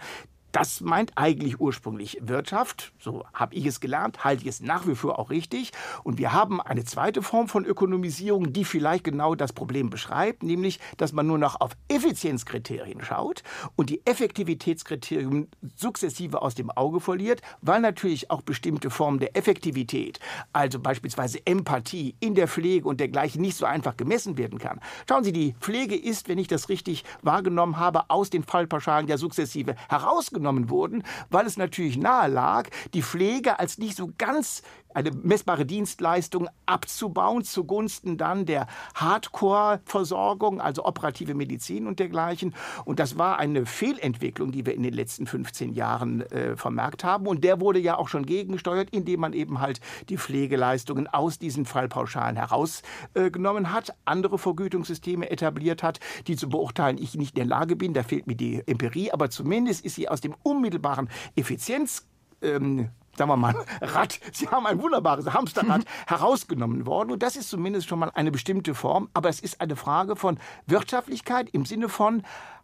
Das 0.58 0.82
meint 0.82 1.12
eigentlich 1.14 1.62
ursprünglich 1.62 2.18
Wirtschaft, 2.20 2.92
so 2.98 3.24
habe 3.32 3.54
ich 3.54 3.68
es 3.68 3.80
gelernt, 3.80 4.24
halte 4.24 4.42
ich 4.42 4.50
es 4.50 4.60
nach 4.60 4.88
wie 4.88 4.96
vor 4.96 5.20
auch 5.20 5.30
richtig. 5.30 5.72
Und 6.04 6.18
wir 6.18 6.34
haben 6.34 6.60
eine 6.60 6.84
zweite 6.84 7.22
Form 7.22 7.48
von 7.48 7.64
Ökonomisierung, 7.64 8.54
die 8.54 8.66
vielleicht 8.66 9.04
genau 9.04 9.36
das 9.36 9.54
Problem 9.54 9.92
beschreibt, 9.92 10.42
nämlich, 10.42 10.80
dass 10.98 11.14
man 11.14 11.28
nur 11.28 11.38
noch 11.38 11.62
auf 11.62 11.74
Effizienzkriterien 11.90 13.04
schaut 13.04 13.44
und 13.76 13.92
die 13.92 14.04
Effektivitätskriterien 14.08 15.48
sukzessive 15.76 16.42
aus 16.42 16.56
dem 16.56 16.72
Auge 16.72 17.02
verliert, 17.02 17.44
weil 17.62 17.80
natürlich 17.80 18.32
auch 18.32 18.42
bestimmte 18.42 18.90
Formen 18.90 19.20
der 19.20 19.38
Effektivität, 19.38 20.20
also 20.54 20.80
beispielsweise 20.80 21.38
Empathie 21.46 22.16
in 22.20 22.34
der 22.34 22.48
Pflege 22.48 22.88
und 22.88 23.00
dergleichen, 23.00 23.44
nicht 23.44 23.58
so 23.58 23.68
einfach 23.68 23.96
gemessen 23.96 24.40
werden 24.40 24.58
kann. 24.58 24.80
Schauen 25.08 25.24
Sie, 25.24 25.32
die 25.32 25.54
Pflege 25.60 25.96
ist, 25.96 26.28
wenn 26.28 26.40
ich 26.40 26.48
das 26.48 26.68
richtig 26.68 27.04
wahrgenommen 27.22 27.78
habe, 27.78 28.10
aus 28.10 28.32
den 28.32 28.42
Fallpauschalen 28.42 29.08
ja 29.08 29.20
sukzessive 29.20 29.76
herausgenommen 29.88 30.47
aufgenommen 30.48 30.70
wurden, 30.70 31.04
weil 31.30 31.46
es 31.46 31.58
natürlich 31.58 31.98
nahe 31.98 32.30
lag, 32.30 32.70
die 32.94 33.04
Pflege 33.04 33.60
als 33.60 33.78
nicht 33.78 33.96
so 33.98 34.10
ganz 34.18 34.62
eine 34.98 35.12
messbare 35.12 35.64
Dienstleistung 35.64 36.50
abzubauen 36.66 37.44
zugunsten 37.44 38.18
dann 38.18 38.48
der 38.48 38.66
Hardcore-Versorgung, 38.96 40.60
also 40.60 40.86
operative 40.86 41.36
Medizin 41.36 41.86
und 41.86 42.00
dergleichen. 42.00 42.56
Und 42.84 42.98
das 42.98 43.16
war 43.16 43.38
eine 43.38 43.68
Fehlentwicklung, 43.68 44.52
die 44.52 44.66
wir 44.66 44.74
in 44.74 44.82
den 44.82 44.96
letzten 44.96 45.28
15 45.28 45.74
Jahren 45.74 46.22
äh, 46.22 46.56
vermerkt 46.56 47.04
haben. 47.04 47.28
Und 47.28 47.44
der 47.44 47.62
wurde 47.62 47.78
ja 47.78 47.96
auch 47.96 48.08
schon 48.08 48.26
gegengesteuert, 48.26 48.90
indem 48.90 49.20
man 49.20 49.34
eben 49.34 49.62
halt 49.62 49.82
die 50.10 50.18
Pflegeleistungen 50.18 51.06
aus 51.06 51.38
diesen 51.38 51.66
Fallpauschalen 51.66 52.36
herausgenommen 52.36 53.66
äh, 53.66 53.68
hat, 53.68 53.94
andere 54.06 54.40
Vergütungssysteme 54.40 55.30
etabliert 55.30 55.84
hat, 55.84 56.00
die 56.26 56.36
zu 56.36 56.50
beurteilen 56.50 56.98
ich 56.98 57.14
nicht 57.14 57.38
in 57.38 57.48
der 57.48 57.58
Lage 57.58 57.76
bin. 57.76 57.94
Da 57.94 58.02
fehlt 58.02 58.26
mir 58.26 58.36
die 58.36 58.64
Empirie, 58.66 59.12
aber 59.12 59.30
zumindest 59.30 59.86
ist 59.86 59.94
sie 59.94 60.10
aus 60.10 60.22
dem 60.22 60.34
unmittelbaren 60.42 61.08
Effizienz 61.36 62.08
ähm, 62.42 62.90
sagen 63.18 63.30
wir 63.32 63.38
mal, 63.38 63.56
Rad, 63.82 64.20
Sie 64.32 64.48
haben 64.48 64.66
ein 64.66 64.82
wunderbares 64.82 65.34
Hamsterrad 65.34 65.84
herausgenommen 66.08 66.86
worden. 66.86 67.12
Und 67.12 67.24
das 67.24 67.36
ist 67.36 67.50
zumindest 67.50 67.88
schon 67.88 68.00
mal 68.00 68.12
eine 68.14 68.32
bestimmte 68.32 68.76
Form. 68.76 69.10
Aber 69.14 69.30
es 69.30 69.40
ist 69.40 69.62
eine 69.62 69.76
Frage 69.76 70.16
von 70.16 70.40
Wirtschaftlichkeit 70.66 71.50
im 71.52 71.66
Sinne 71.66 71.90
von 71.90 72.24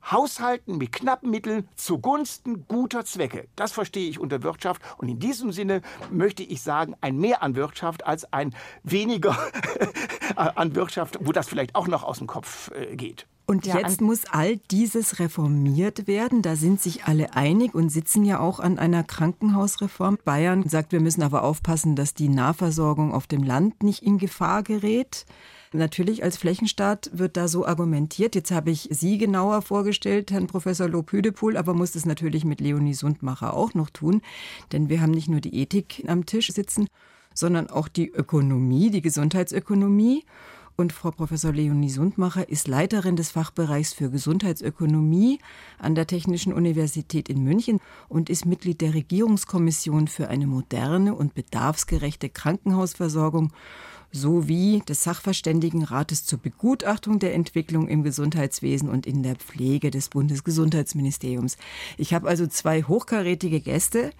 Haushalten 0.10 0.78
mit 0.78 0.92
knappen 0.92 1.30
Mitteln 1.30 1.68
zugunsten 1.76 2.66
guter 2.68 3.06
Zwecke. 3.06 3.48
Das 3.56 3.72
verstehe 3.72 4.10
ich 4.10 4.20
unter 4.20 4.44
Wirtschaft. 4.44 4.82
Und 4.98 5.08
in 5.08 5.20
diesem 5.20 5.52
Sinne 5.52 5.82
möchte 6.12 6.44
ich 6.44 6.62
sagen, 6.62 6.96
ein 7.02 7.18
Mehr 7.18 7.42
an 7.42 7.56
Wirtschaft 7.56 8.06
als 8.06 8.32
ein 8.34 8.54
weniger 8.84 9.38
an 10.36 10.76
Wirtschaft, 10.76 11.20
wo 11.22 11.32
das 11.32 11.48
vielleicht 11.48 11.76
auch 11.76 11.88
noch 11.88 12.04
aus 12.04 12.18
dem 12.18 12.28
Kopf 12.28 12.72
äh, 12.72 12.96
geht. 12.96 13.28
Und 13.46 13.66
ja, 13.66 13.80
jetzt 13.80 14.00
muss 14.00 14.26
all 14.26 14.58
dieses 14.72 15.20
reformiert 15.20 16.08
werden. 16.08 16.42
Da 16.42 16.56
sind 16.56 16.82
sich 16.82 17.06
alle 17.06 17.36
einig 17.36 17.76
und 17.76 17.90
sitzen 17.90 18.24
ja 18.24 18.40
auch 18.40 18.60
an 18.60 18.80
einer 18.80 19.04
Krankenhausreform. 19.04 20.18
Bayern 20.24 20.68
sagt, 20.70 20.94
wir 20.94 21.02
müssen 21.02 21.24
aber 21.24 21.44
aufpassen, 21.44 21.96
dass 21.96 22.14
die 22.14 22.30
Nahversorgung 22.30 23.14
auf 23.14 23.28
dem 23.28 23.44
Land 23.44 23.84
nicht 23.84 24.02
in 24.02 24.18
Gefahr 24.18 24.64
gerät. 24.64 25.26
Natürlich 25.74 26.24
als 26.24 26.38
Flächenstaat 26.38 27.10
wird 27.14 27.36
da 27.36 27.48
so 27.48 27.66
argumentiert. 27.66 28.36
Jetzt 28.36 28.52
habe 28.52 28.70
ich 28.70 28.88
Sie 28.92 29.18
genauer 29.18 29.64
vorgestellt, 29.64 30.32
Herrn 30.32 30.48
Professor 30.48 30.88
Lobhüdepohl, 30.88 31.58
aber 31.58 31.74
muss 31.74 31.92
das 31.94 32.06
natürlich 32.06 32.46
mit 32.46 32.62
Leonie 32.62 32.94
Sundmacher 32.94 33.56
auch 33.56 33.74
noch 33.74 33.90
tun. 33.90 34.22
Denn 34.72 34.88
wir 34.88 35.02
haben 35.02 35.12
nicht 35.12 35.30
nur 35.30 35.42
die 35.42 35.56
Ethik 35.56 36.04
am 36.08 36.28
Tisch 36.28 36.52
sitzen, 36.52 36.88
sondern 37.34 37.70
auch 37.70 37.88
die 37.88 38.10
Ökonomie, 38.10 38.92
die 38.92 39.02
Gesundheitsökonomie. 39.02 40.24
Und 40.76 40.92
Frau 40.92 41.12
Professor 41.12 41.54
Leonie 41.54 41.92
Sundmacher 41.92 42.50
ist 42.50 42.68
Leiterin 42.68 43.16
des 43.16 43.30
Fachbereichs 43.30 43.94
für 43.94 44.10
Gesundheitsökonomie 44.10 45.38
an 45.78 45.94
der 45.94 46.08
Technischen 46.08 46.52
Universität 46.52 47.30
in 47.30 47.44
München 47.44 47.80
und 48.10 48.30
ist 48.30 48.48
Mitglied 48.48 48.82
der 48.82 48.96
Regierungskommission 48.96 50.08
für 50.08 50.30
eine 50.30 50.48
moderne 50.48 51.14
und 51.14 51.36
bedarfsgerechte 51.36 52.30
Krankenhausversorgung 52.30 53.54
sowie 54.12 54.82
des 54.88 55.04
Sachverständigenrates 55.04 56.26
zur 56.26 56.40
Begutachtung 56.40 57.20
der 57.20 57.36
Entwicklung 57.36 57.88
im 57.88 58.04
Gesundheitswesen 58.04 58.90
und 58.90 59.06
in 59.06 59.22
der 59.22 59.36
Pflege 59.36 59.92
des 59.92 60.10
Bundesgesundheitsministeriums. 60.10 61.58
Ich 61.98 62.14
habe 62.16 62.28
also 62.28 62.48
zwei 62.48 62.84
hochkarätige 62.84 63.60
Gäste 63.60 64.12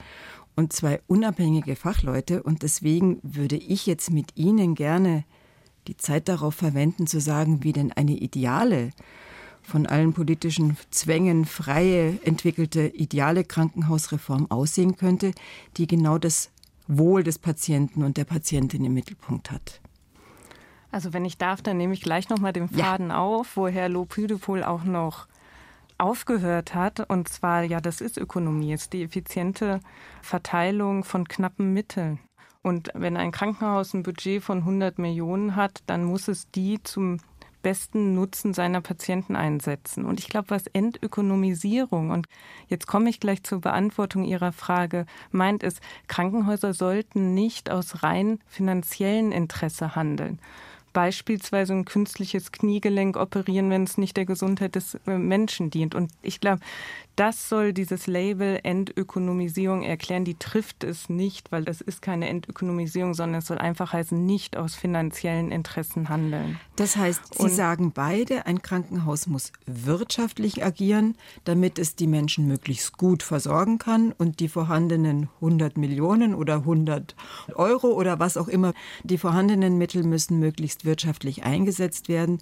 und 0.56 0.72
zwei 0.72 1.02
unabhängige 1.08 1.76
Fachleute 1.76 2.44
und 2.44 2.62
deswegen 2.62 3.20
würde 3.24 3.56
ich 3.56 3.88
jetzt 3.88 4.12
mit 4.12 4.36
Ihnen 4.36 4.76
gerne 4.76 5.26
die 5.88 5.98
Zeit 5.98 6.30
darauf 6.30 6.56
verwenden, 6.56 7.08
zu 7.08 7.20
sagen, 7.20 7.64
wie 7.64 7.74
denn 7.74 7.92
eine 7.92 8.14
ideale, 8.14 8.92
von 9.64 9.86
allen 9.86 10.14
politischen 10.14 10.78
Zwängen 10.92 11.46
freie 11.46 12.20
entwickelte 12.24 12.88
ideale 12.88 13.44
Krankenhausreform 13.44 14.52
aussehen 14.52 14.98
könnte, 14.98 15.32
die 15.78 15.88
genau 15.88 16.18
das 16.18 16.52
Wohl 16.88 17.24
des 17.24 17.40
Patienten 17.40 18.04
und 18.04 18.18
der 18.18 18.26
Patientin 18.26 18.84
im 18.84 18.94
Mittelpunkt 18.94 19.52
hat. 19.52 19.82
Also 20.92 21.14
wenn 21.14 21.26
ich 21.26 21.38
darf, 21.38 21.62
dann 21.62 21.78
nehme 21.78 21.94
ich 21.94 22.02
gleich 22.02 22.30
noch 22.30 22.40
mal 22.40 22.54
den 22.54 22.70
Faden 22.70 23.10
ja. 23.10 23.20
auf, 23.20 23.58
wo 23.58 23.68
Herr 23.68 23.90
Lopüdepol 23.90 24.64
auch 24.64 24.84
noch 24.84 25.28
aufgehört 25.98 26.76
hat. 26.76 27.10
Und 27.10 27.30
zwar, 27.30 27.64
ja, 27.64 27.80
das 27.80 28.02
ist 28.02 28.18
Ökonomie, 28.18 28.74
ist 28.74 28.94
die 28.94 29.04
effiziente 29.04 29.80
Verteilung 30.22 31.04
von 31.04 31.28
knappen 31.28 31.74
Mitteln. 31.74 32.20
Und 32.64 32.90
wenn 32.94 33.18
ein 33.18 33.32
Krankenhaus 33.32 33.94
ein 33.94 34.04
Budget 34.04 34.42
von 34.42 34.60
100 34.60 34.98
Millionen 34.98 35.56
hat, 35.56 35.84
dann 35.86 36.06
muss 36.06 36.28
es 36.28 36.50
die 36.50 36.82
zum 36.82 37.20
besten 37.62 38.14
Nutzen 38.14 38.54
seiner 38.54 38.82
Patienten 38.82 39.36
einsetzen. 39.36 40.06
Und 40.06 40.20
ich 40.20 40.30
glaube, 40.30 40.50
was 40.50 40.68
Entökonomisierung, 40.68 42.12
und 42.12 42.28
jetzt 42.68 42.88
komme 42.88 43.10
ich 43.10 43.20
gleich 43.20 43.44
zur 43.44 43.62
Beantwortung 43.62 44.24
Ihrer 44.24 44.52
Frage, 44.52 45.06
meint 45.32 45.64
es, 45.64 45.80
Krankenhäuser 46.08 46.74
sollten 46.74 47.34
nicht 47.34 47.70
aus 47.70 48.04
rein 48.04 48.40
finanziellen 48.48 49.32
Interesse 49.32 49.96
handeln 49.96 50.40
beispielsweise 50.94 51.74
ein 51.74 51.86
künstliches 51.86 52.52
Kniegelenk 52.52 53.18
operieren, 53.18 53.70
wenn 53.70 53.84
es 53.84 53.98
nicht 53.98 54.16
der 54.16 54.26
Gesundheit 54.26 54.76
des 54.76 54.96
äh, 55.06 55.18
Menschen 55.18 55.70
dient. 55.70 55.96
Und 55.96 56.12
ich 56.22 56.40
glaube, 56.40 56.62
das 57.16 57.48
soll 57.48 57.74
dieses 57.74 58.08
Label 58.08 58.60
Entökonomisierung 58.64 59.84
erklären. 59.84 60.26
Die 60.26 60.34
trifft 60.34 60.84
es 60.84 61.10
nicht, 61.10 61.52
weil 61.52 61.64
das 61.64 61.80
ist 61.80 62.02
keine 62.02 62.28
Entökonomisierung, 62.28 63.14
sondern 63.14 63.40
es 63.40 63.48
soll 63.48 63.60
einfach 63.60 63.94
heißen, 63.94 64.26
nicht 64.26 64.58
aus 64.58 64.74
finanziellen 64.74 65.52
Interessen 65.52 66.10
handeln. 66.10 66.60
Das 66.76 66.96
heißt, 66.96 67.36
Sie 67.36 67.44
Und 67.44 67.52
sagen 67.52 67.92
beide, 67.92 68.48
ein 68.48 68.64
Krankenhaus 68.64 69.28
muss 69.28 69.52
wirtschaftlich 69.68 70.66
agieren, 70.66 71.16
damit 71.44 71.78
es 71.78 71.96
die 71.96 72.08
Menschen 72.08 72.48
möglichst 72.48 72.98
gut 72.98 73.22
versorgen 73.22 73.78
kann 73.78 74.12
und 74.12 74.40
die 74.40 74.48
vorhandenen 74.48 75.30
100 75.36 75.78
Millionen 75.78 76.34
oder 76.34 76.58
100 76.58 77.16
Euro 77.54 77.90
oder 77.90 78.20
was 78.20 78.38
auch 78.38 78.48
immer, 78.48 78.74
die 79.04 79.20
vorhandenen 79.20 79.78
Mittel 79.78 80.04
müssen 80.04 80.40
möglichst 80.40 80.83
wirtschaftlich 80.86 81.44
eingesetzt 81.44 82.10
werden. 82.10 82.40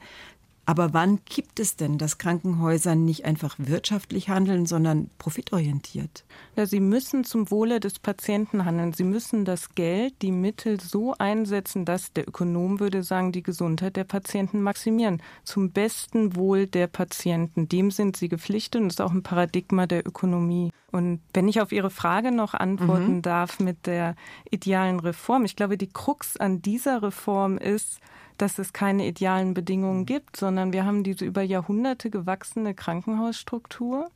Aber 0.72 0.94
wann 0.94 1.26
kippt 1.26 1.60
es 1.60 1.76
denn, 1.76 1.98
dass 1.98 2.20
Krankenhäuser 2.20 2.94
nicht 2.94 3.26
einfach 3.26 3.56
wirtschaftlich 3.58 4.30
handeln, 4.30 4.68
sondern 4.68 5.10
profitorientiert? 5.18 6.24
Ja, 6.56 6.68
sie 6.68 6.80
müssen 6.80 7.24
zum 7.24 7.50
Wohle 7.50 7.80
des 7.80 7.98
Patienten 7.98 8.64
handeln. 8.64 8.94
Sie 8.94 9.04
müssen 9.04 9.44
das 9.44 9.74
Geld, 9.74 10.14
die 10.22 10.32
Mittel 10.32 10.80
so 10.80 11.16
einsetzen, 11.18 11.84
dass 11.84 12.14
der 12.14 12.28
Ökonom 12.28 12.80
würde 12.80 13.02
sagen, 13.02 13.32
die 13.32 13.42
Gesundheit 13.44 13.96
der 13.96 14.04
Patienten 14.04 14.62
maximieren. 14.62 15.22
Zum 15.44 15.72
besten 15.72 16.36
Wohl 16.36 16.68
der 16.68 16.88
Patienten. 16.88 17.68
Dem 17.68 17.90
sind 17.90 18.16
sie 18.16 18.30
gepflichtet 18.30 18.82
und 18.82 18.90
das 18.90 18.96
ist 18.96 19.02
auch 19.02 19.12
ein 19.12 19.24
Paradigma 19.24 19.88
der 19.88 20.06
Ökonomie. 20.06 20.72
Und 20.92 21.22
wenn 21.34 21.48
ich 21.48 21.60
auf 21.60 21.72
Ihre 21.72 21.90
Frage 21.90 22.32
noch 22.32 22.54
antworten 22.54 23.16
mhm. 23.16 23.22
darf 23.24 23.60
mit 23.60 23.88
der 23.88 24.16
idealen 24.52 25.00
Reform, 25.00 25.44
ich 25.44 25.56
glaube, 25.56 25.78
die 25.78 25.92
Krux 25.92 26.38
an 26.38 26.62
dieser 26.62 27.02
Reform 27.02 27.58
ist, 27.58 28.00
dass 28.42 28.60
es 28.60 28.74
keine 28.74 29.06
idealen 29.08 29.54
Bedingungen 29.54 30.06
gibt, 30.06 30.38
sondern 30.38 30.74
wir 30.74 30.86
haben 30.86 31.04
diese 31.04 31.26
über 31.26 31.42
Jahrhunderte 31.42 32.10
gewachsene 32.10 32.74
Krankenhausstruktur. 32.74 34.10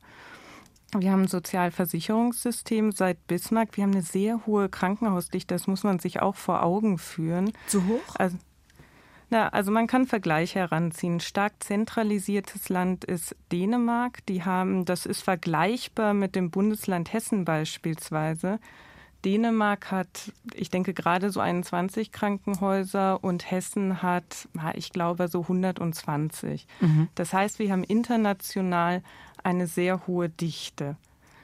Wir 0.96 1.12
haben 1.12 1.22
ein 1.22 1.28
Sozialversicherungssystem 1.28 2.92
seit 2.92 3.26
Bismarck. 3.26 3.76
Wir 3.76 3.84
haben 3.84 3.92
eine 3.92 4.02
sehr 4.02 4.46
hohe 4.46 4.68
Krankenhausdichte. 4.68 5.54
Das 5.54 5.66
muss 5.66 5.84
man 5.84 5.98
sich 5.98 6.22
auch 6.22 6.36
vor 6.36 6.62
Augen 6.62 6.98
führen. 6.98 7.52
Zu 7.66 7.86
hoch? 7.86 8.14
Also, 8.14 8.36
na, 9.28 9.48
also 9.48 9.72
man 9.72 9.88
kann 9.88 10.06
Vergleiche 10.06 10.60
heranziehen. 10.60 11.18
Stark 11.20 11.54
zentralisiertes 11.60 12.68
Land 12.68 13.04
ist 13.04 13.34
Dänemark. 13.50 14.24
Die 14.26 14.44
haben, 14.44 14.84
das 14.84 15.06
ist 15.06 15.22
vergleichbar 15.22 16.14
mit 16.14 16.36
dem 16.36 16.50
Bundesland 16.50 17.12
Hessen 17.12 17.44
beispielsweise. 17.44 18.60
Dänemark 19.26 19.90
hat, 19.90 20.32
ich 20.54 20.70
denke, 20.70 20.94
gerade 20.94 21.30
so 21.30 21.40
21 21.40 22.12
Krankenhäuser 22.12 23.24
und 23.24 23.50
Hessen 23.50 24.00
hat, 24.00 24.48
ich 24.74 24.92
glaube, 24.92 25.26
so 25.26 25.42
120. 25.42 26.68
Mhm. 26.80 27.08
Das 27.16 27.32
heißt, 27.32 27.58
wir 27.58 27.72
haben 27.72 27.82
international 27.82 29.02
eine 29.42 29.66
sehr 29.66 30.06
hohe 30.06 30.28
Dichte. 30.28 30.96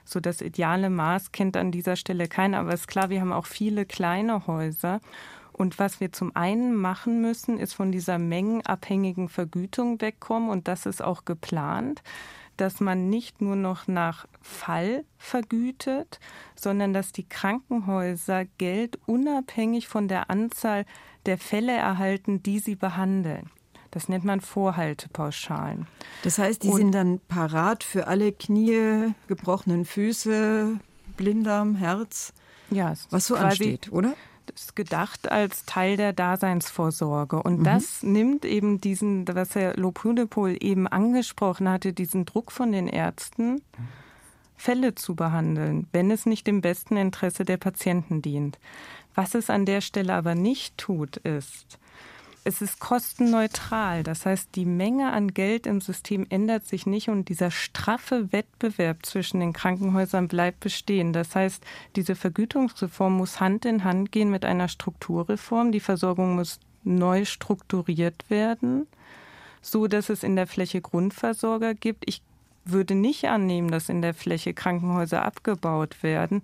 so 0.04 0.20
das 0.20 0.42
ideale 0.42 0.90
Maß 0.90 1.32
kennt 1.32 1.56
an 1.56 1.72
dieser 1.72 1.96
Stelle 1.96 2.28
keiner, 2.28 2.58
aber 2.60 2.72
es 2.72 2.82
ist 2.82 2.86
klar, 2.86 3.10
wir 3.10 3.20
haben 3.20 3.32
auch 3.32 3.46
viele 3.46 3.84
kleine 3.84 4.46
Häuser. 4.46 5.00
Und 5.52 5.78
was 5.78 6.00
wir 6.00 6.12
zum 6.12 6.34
einen 6.36 6.74
machen 6.74 7.20
müssen, 7.20 7.58
ist 7.58 7.74
von 7.74 7.90
dieser 7.92 8.18
mengenabhängigen 8.18 9.28
Vergütung 9.28 10.00
wegkommen 10.00 10.50
und 10.50 10.68
das 10.68 10.86
ist 10.86 11.02
auch 11.02 11.24
geplant 11.24 12.02
dass 12.62 12.78
man 12.78 13.10
nicht 13.10 13.40
nur 13.40 13.56
noch 13.56 13.88
nach 13.88 14.28
Fall 14.40 15.04
vergütet, 15.18 16.20
sondern 16.54 16.92
dass 16.92 17.10
die 17.10 17.28
Krankenhäuser 17.28 18.44
Geld 18.56 19.00
unabhängig 19.06 19.88
von 19.88 20.06
der 20.06 20.30
Anzahl 20.30 20.84
der 21.26 21.38
Fälle 21.38 21.72
erhalten, 21.72 22.40
die 22.40 22.60
sie 22.60 22.76
behandeln. 22.76 23.50
Das 23.90 24.08
nennt 24.08 24.24
man 24.24 24.40
Vorhaltepauschalen. 24.40 25.88
Das 26.22 26.38
heißt, 26.38 26.62
die 26.62 26.68
Und 26.68 26.76
sind 26.76 26.92
dann 26.92 27.18
parat 27.26 27.82
für 27.82 28.06
alle 28.06 28.30
Knie, 28.30 29.12
gebrochenen 29.26 29.84
Füße, 29.84 30.78
Blinddarm, 31.16 31.74
Herz, 31.74 32.32
ja, 32.70 32.94
was 33.10 33.26
so 33.26 33.34
ansteht, 33.34 33.90
oder? 33.90 34.14
Ist 34.54 34.76
gedacht 34.76 35.30
als 35.30 35.64
Teil 35.64 35.96
der 35.96 36.12
Daseinsvorsorge. 36.12 37.42
Und 37.42 37.60
mhm. 37.60 37.64
das 37.64 38.02
nimmt 38.02 38.44
eben 38.44 38.80
diesen, 38.80 39.26
was 39.28 39.54
Herr 39.54 39.76
Lopudepol 39.76 40.56
eben 40.60 40.86
angesprochen 40.86 41.68
hatte, 41.68 41.92
diesen 41.92 42.24
Druck 42.24 42.52
von 42.52 42.72
den 42.72 42.88
Ärzten, 42.88 43.62
Fälle 44.56 44.94
zu 44.94 45.16
behandeln, 45.16 45.88
wenn 45.92 46.10
es 46.10 46.24
nicht 46.24 46.46
im 46.46 46.60
besten 46.60 46.96
Interesse 46.96 47.44
der 47.44 47.56
Patienten 47.56 48.22
dient. 48.22 48.58
Was 49.14 49.34
es 49.34 49.50
an 49.50 49.66
der 49.66 49.80
Stelle 49.80 50.14
aber 50.14 50.34
nicht 50.34 50.78
tut, 50.78 51.16
ist, 51.18 51.78
es 52.44 52.60
ist 52.60 52.80
kostenneutral. 52.80 54.02
Das 54.02 54.26
heißt, 54.26 54.50
die 54.56 54.64
Menge 54.64 55.12
an 55.12 55.32
Geld 55.32 55.66
im 55.66 55.80
System 55.80 56.26
ändert 56.28 56.66
sich 56.66 56.86
nicht 56.86 57.08
und 57.08 57.28
dieser 57.28 57.50
straffe 57.50 58.32
Wettbewerb 58.32 59.06
zwischen 59.06 59.40
den 59.40 59.52
Krankenhäusern 59.52 60.28
bleibt 60.28 60.60
bestehen. 60.60 61.12
Das 61.12 61.36
heißt, 61.36 61.64
diese 61.94 62.16
Vergütungsreform 62.16 63.16
muss 63.16 63.40
Hand 63.40 63.64
in 63.64 63.84
Hand 63.84 64.10
gehen 64.10 64.30
mit 64.30 64.44
einer 64.44 64.68
Strukturreform. 64.68 65.70
Die 65.70 65.80
Versorgung 65.80 66.34
muss 66.34 66.58
neu 66.82 67.24
strukturiert 67.24 68.28
werden, 68.28 68.88
so 69.60 69.86
dass 69.86 70.08
es 70.08 70.24
in 70.24 70.34
der 70.34 70.48
Fläche 70.48 70.80
Grundversorger 70.80 71.74
gibt. 71.74 72.02
Ich 72.06 72.22
würde 72.64 72.94
nicht 72.94 73.24
annehmen, 73.26 73.70
dass 73.70 73.88
in 73.88 74.02
der 74.02 74.14
Fläche 74.14 74.52
Krankenhäuser 74.52 75.24
abgebaut 75.24 76.02
werden. 76.02 76.42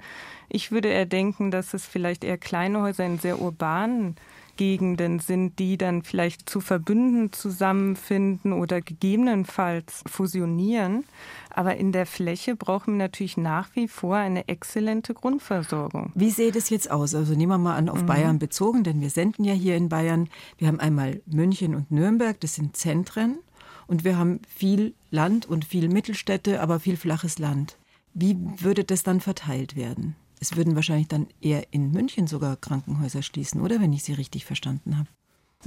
Ich 0.48 0.70
würde 0.70 0.88
eher 0.88 1.06
denken, 1.06 1.50
dass 1.50 1.74
es 1.74 1.86
vielleicht 1.86 2.22
eher 2.22 2.38
kleine 2.38 2.82
Häuser 2.82 3.04
in 3.04 3.18
sehr 3.18 3.40
urbanen 3.40 4.16
Gegenden 4.58 5.20
sind, 5.20 5.58
die 5.58 5.78
dann 5.78 6.02
vielleicht 6.02 6.50
zu 6.50 6.60
Verbünden 6.60 7.32
zusammenfinden 7.32 8.52
oder 8.52 8.82
gegebenenfalls 8.82 10.02
fusionieren. 10.06 11.04
Aber 11.48 11.76
in 11.76 11.92
der 11.92 12.04
Fläche 12.04 12.54
brauchen 12.54 12.94
wir 12.94 13.04
natürlich 13.04 13.38
nach 13.38 13.74
wie 13.74 13.88
vor 13.88 14.16
eine 14.16 14.48
exzellente 14.48 15.14
Grundversorgung. 15.14 16.12
Wie 16.14 16.30
sieht 16.30 16.56
es 16.56 16.68
jetzt 16.68 16.90
aus? 16.90 17.14
Also 17.14 17.32
nehmen 17.34 17.52
wir 17.52 17.58
mal 17.58 17.76
an, 17.76 17.88
auf 17.88 18.02
mhm. 18.02 18.06
Bayern 18.06 18.38
bezogen, 18.38 18.84
denn 18.84 19.00
wir 19.00 19.10
senden 19.10 19.44
ja 19.44 19.54
hier 19.54 19.76
in 19.76 19.88
Bayern. 19.88 20.28
Wir 20.58 20.68
haben 20.68 20.80
einmal 20.80 21.22
München 21.24 21.74
und 21.74 21.90
Nürnberg, 21.90 22.38
das 22.40 22.56
sind 22.56 22.76
Zentren. 22.76 23.38
Und 23.86 24.04
wir 24.04 24.18
haben 24.18 24.40
viel 24.46 24.92
Land 25.10 25.46
und 25.46 25.64
viel 25.64 25.88
Mittelstädte, 25.88 26.60
aber 26.60 26.78
viel 26.78 26.98
flaches 26.98 27.38
Land. 27.38 27.78
Wie 28.12 28.36
würde 28.58 28.84
das 28.84 29.02
dann 29.02 29.20
verteilt 29.20 29.76
werden? 29.76 30.14
Es 30.40 30.57
würden 30.57 30.76
wahrscheinlich 30.76 31.09
dann 31.09 31.28
eher 31.40 31.73
in 31.73 31.90
München 31.90 32.26
sogar 32.26 32.57
Krankenhäuser 32.57 33.23
schließen, 33.23 33.61
oder 33.61 33.80
wenn 33.80 33.92
ich 33.92 34.04
Sie 34.04 34.12
richtig 34.12 34.45
verstanden 34.45 34.99
habe. 34.99 35.09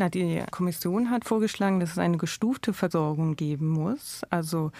Na, 0.02 0.10
die 0.10 0.42
Kommission 0.50 1.12
hat 1.12 1.26
vorgeschlagen, 1.26 1.80
dass 1.80 1.92
es 1.92 2.00
eine 2.00 2.18
gestufte 2.18 2.74
Versorgung 2.74 3.36
geben 3.36 3.68
muss. 3.68 4.24
Also 4.32 4.72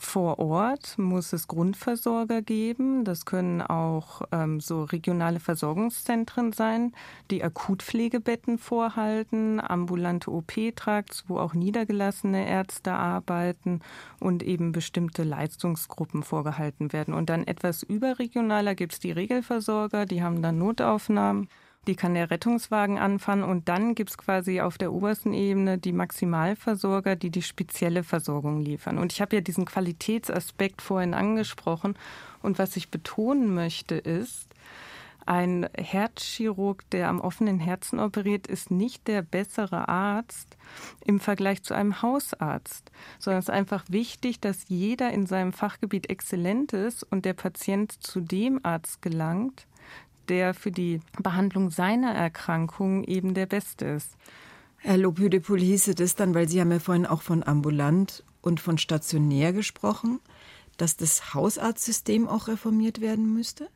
vor 0.00 0.40
Ort 0.40 0.98
muss 0.98 1.32
es 1.32 1.46
Grundversorger 1.46 2.42
geben. 2.42 3.04
Das 3.04 3.24
können 3.24 3.62
auch 3.62 4.22
ähm, 4.32 4.58
so 4.58 4.82
regionale 4.82 5.38
Versorgungszentren 5.38 6.52
sein, 6.52 6.92
die 7.30 7.44
Akutpflegebetten 7.44 8.58
vorhalten, 8.58 9.60
ambulante 9.60 10.32
OP-Trakts, 10.32 11.26
wo 11.28 11.38
auch 11.38 11.54
niedergelassene 11.54 12.48
Ärzte 12.48 12.94
arbeiten 12.94 13.78
und 14.18 14.42
eben 14.42 14.72
bestimmte 14.72 15.22
Leistungsgruppen 15.22 16.24
vorgehalten 16.24 16.92
werden. 16.92 17.14
Und 17.14 17.30
dann 17.30 17.46
etwas 17.46 17.84
überregionaler 17.84 18.74
gibt 18.74 18.94
es 18.94 18.98
die 18.98 19.12
Regelversorger, 19.12 20.04
die 20.04 20.20
haben 20.20 20.42
dann 20.42 20.58
Notaufnahmen 20.58 21.48
die 21.86 21.96
kann 21.96 22.14
der 22.14 22.30
Rettungswagen 22.30 22.98
anfahren 22.98 23.42
und 23.42 23.68
dann 23.68 23.94
gibt 23.94 24.10
es 24.10 24.18
quasi 24.18 24.60
auf 24.60 24.76
der 24.76 24.92
obersten 24.92 25.32
Ebene 25.32 25.78
die 25.78 25.92
Maximalversorger, 25.92 27.16
die 27.16 27.30
die 27.30 27.42
spezielle 27.42 28.04
Versorgung 28.04 28.60
liefern. 28.60 28.98
Und 28.98 29.12
ich 29.12 29.20
habe 29.20 29.36
ja 29.36 29.40
diesen 29.40 29.64
Qualitätsaspekt 29.64 30.82
vorhin 30.82 31.14
angesprochen 31.14 31.96
und 32.42 32.58
was 32.58 32.76
ich 32.76 32.90
betonen 32.90 33.54
möchte 33.54 33.94
ist, 33.94 34.48
ein 35.28 35.68
Herzchirurg, 35.76 36.88
der 36.88 37.10
am 37.10 37.20
offenen 37.20 37.60
Herzen 37.60 38.00
operiert, 38.00 38.46
ist 38.46 38.70
nicht 38.70 39.06
der 39.08 39.20
bessere 39.20 39.86
Arzt 39.86 40.56
im 41.04 41.20
Vergleich 41.20 41.62
zu 41.62 41.74
einem 41.74 42.00
Hausarzt, 42.00 42.90
sondern 43.18 43.40
es 43.40 43.44
ist 43.44 43.54
einfach 43.54 43.84
wichtig, 43.88 44.40
dass 44.40 44.68
jeder 44.68 45.12
in 45.12 45.26
seinem 45.26 45.52
Fachgebiet 45.52 46.08
exzellent 46.08 46.72
ist 46.72 47.02
und 47.02 47.26
der 47.26 47.34
Patient 47.34 47.92
zu 47.92 48.20
dem 48.20 48.60
Arzt 48.62 49.02
gelangt, 49.02 49.66
der 50.28 50.54
für 50.54 50.70
die 50.70 51.00
Behandlung 51.22 51.70
seiner 51.70 52.12
Erkrankung 52.12 53.04
eben 53.04 53.34
der 53.34 53.46
beste 53.46 53.86
ist. 53.86 54.16
Herr 54.78 54.96
Lopüdepol 54.96 55.60
hieße 55.60 55.94
das 55.94 56.14
dann, 56.14 56.34
weil 56.34 56.48
Sie 56.48 56.60
haben 56.60 56.70
ja 56.70 56.78
vorhin 56.78 57.06
auch 57.06 57.22
von 57.22 57.42
ambulant 57.42 58.24
und 58.42 58.60
von 58.60 58.78
stationär 58.78 59.52
gesprochen, 59.52 60.20
dass 60.76 60.96
das 60.96 61.34
Hausarztsystem 61.34 62.28
auch 62.28 62.48
reformiert 62.48 63.00
werden 63.00 63.34
müsste? 63.34 63.68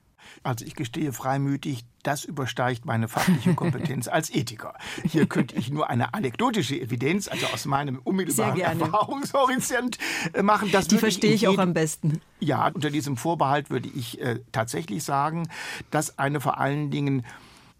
Also 0.42 0.64
ich 0.64 0.74
gestehe 0.74 1.12
freimütig, 1.12 1.84
das 2.02 2.24
übersteigt 2.24 2.84
meine 2.84 3.08
fachliche 3.08 3.54
Kompetenz 3.56 4.08
als 4.08 4.30
Ethiker. 4.34 4.74
Hier 5.04 5.26
könnte 5.26 5.56
ich 5.56 5.70
nur 5.70 5.88
eine 5.88 6.14
anekdotische 6.14 6.80
Evidenz, 6.80 7.28
also 7.28 7.46
aus 7.46 7.64
meinem 7.66 8.00
unmittelbaren 8.02 8.60
Erfahrungshorizont 8.60 9.98
äh, 10.32 10.42
machen. 10.42 10.70
Das 10.72 10.88
Die 10.88 10.98
verstehe 10.98 11.34
ich 11.34 11.48
auch 11.48 11.58
am 11.58 11.74
besten. 11.74 12.20
Ja, 12.40 12.68
unter 12.68 12.90
diesem 12.90 13.16
Vorbehalt 13.16 13.70
würde 13.70 13.88
ich 13.88 14.20
äh, 14.20 14.40
tatsächlich 14.52 15.04
sagen, 15.04 15.48
dass 15.90 16.18
eine 16.18 16.40
vor 16.40 16.58
allen 16.58 16.90
Dingen 16.90 17.24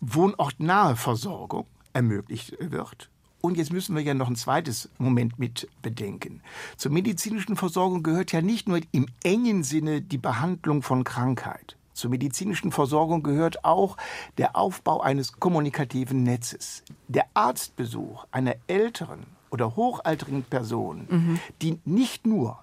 wohnortnahe 0.01 0.97
Versorgung 0.97 1.67
ermöglicht 1.93 2.57
wird. 2.59 3.09
Und 3.43 3.57
jetzt 3.57 3.73
müssen 3.73 3.97
wir 3.97 4.03
ja 4.03 4.15
noch 4.15 4.29
ein 4.29 4.37
zweites 4.37 4.89
Moment 4.99 5.39
mit 5.39 5.69
bedenken. 5.83 6.43
Zur 6.77 6.93
medizinischen 6.93 7.57
Versorgung 7.57 8.05
gehört 8.05 8.31
ja 8.31 8.41
nicht 8.41 8.69
nur 8.69 8.81
im 8.93 9.07
engen 9.25 9.65
Sinne 9.65 10.01
die 10.01 10.19
Behandlung 10.19 10.83
von 10.83 11.03
Krankheit. 11.03 11.77
Zur 11.93 12.11
medizinischen 12.11 12.73
Versorgung 12.73 13.23
gehört 13.23 13.65
auch 13.65 13.97
der 14.39 14.57
Aufbau 14.57 15.01
eines 15.01 15.33
kommunikativen 15.35 16.23
Netzes. 16.23 16.85
Der 17.09 17.27
Arztbesuch 17.35 18.27
einer 18.31 18.57
älteren 18.67 19.27
oder 19.51 19.77
hochaltrigen 19.77 20.45
Person 20.45 21.07
mhm. 21.09 21.41
dient 21.61 21.87
nicht 21.87 22.27
nur 22.27 22.59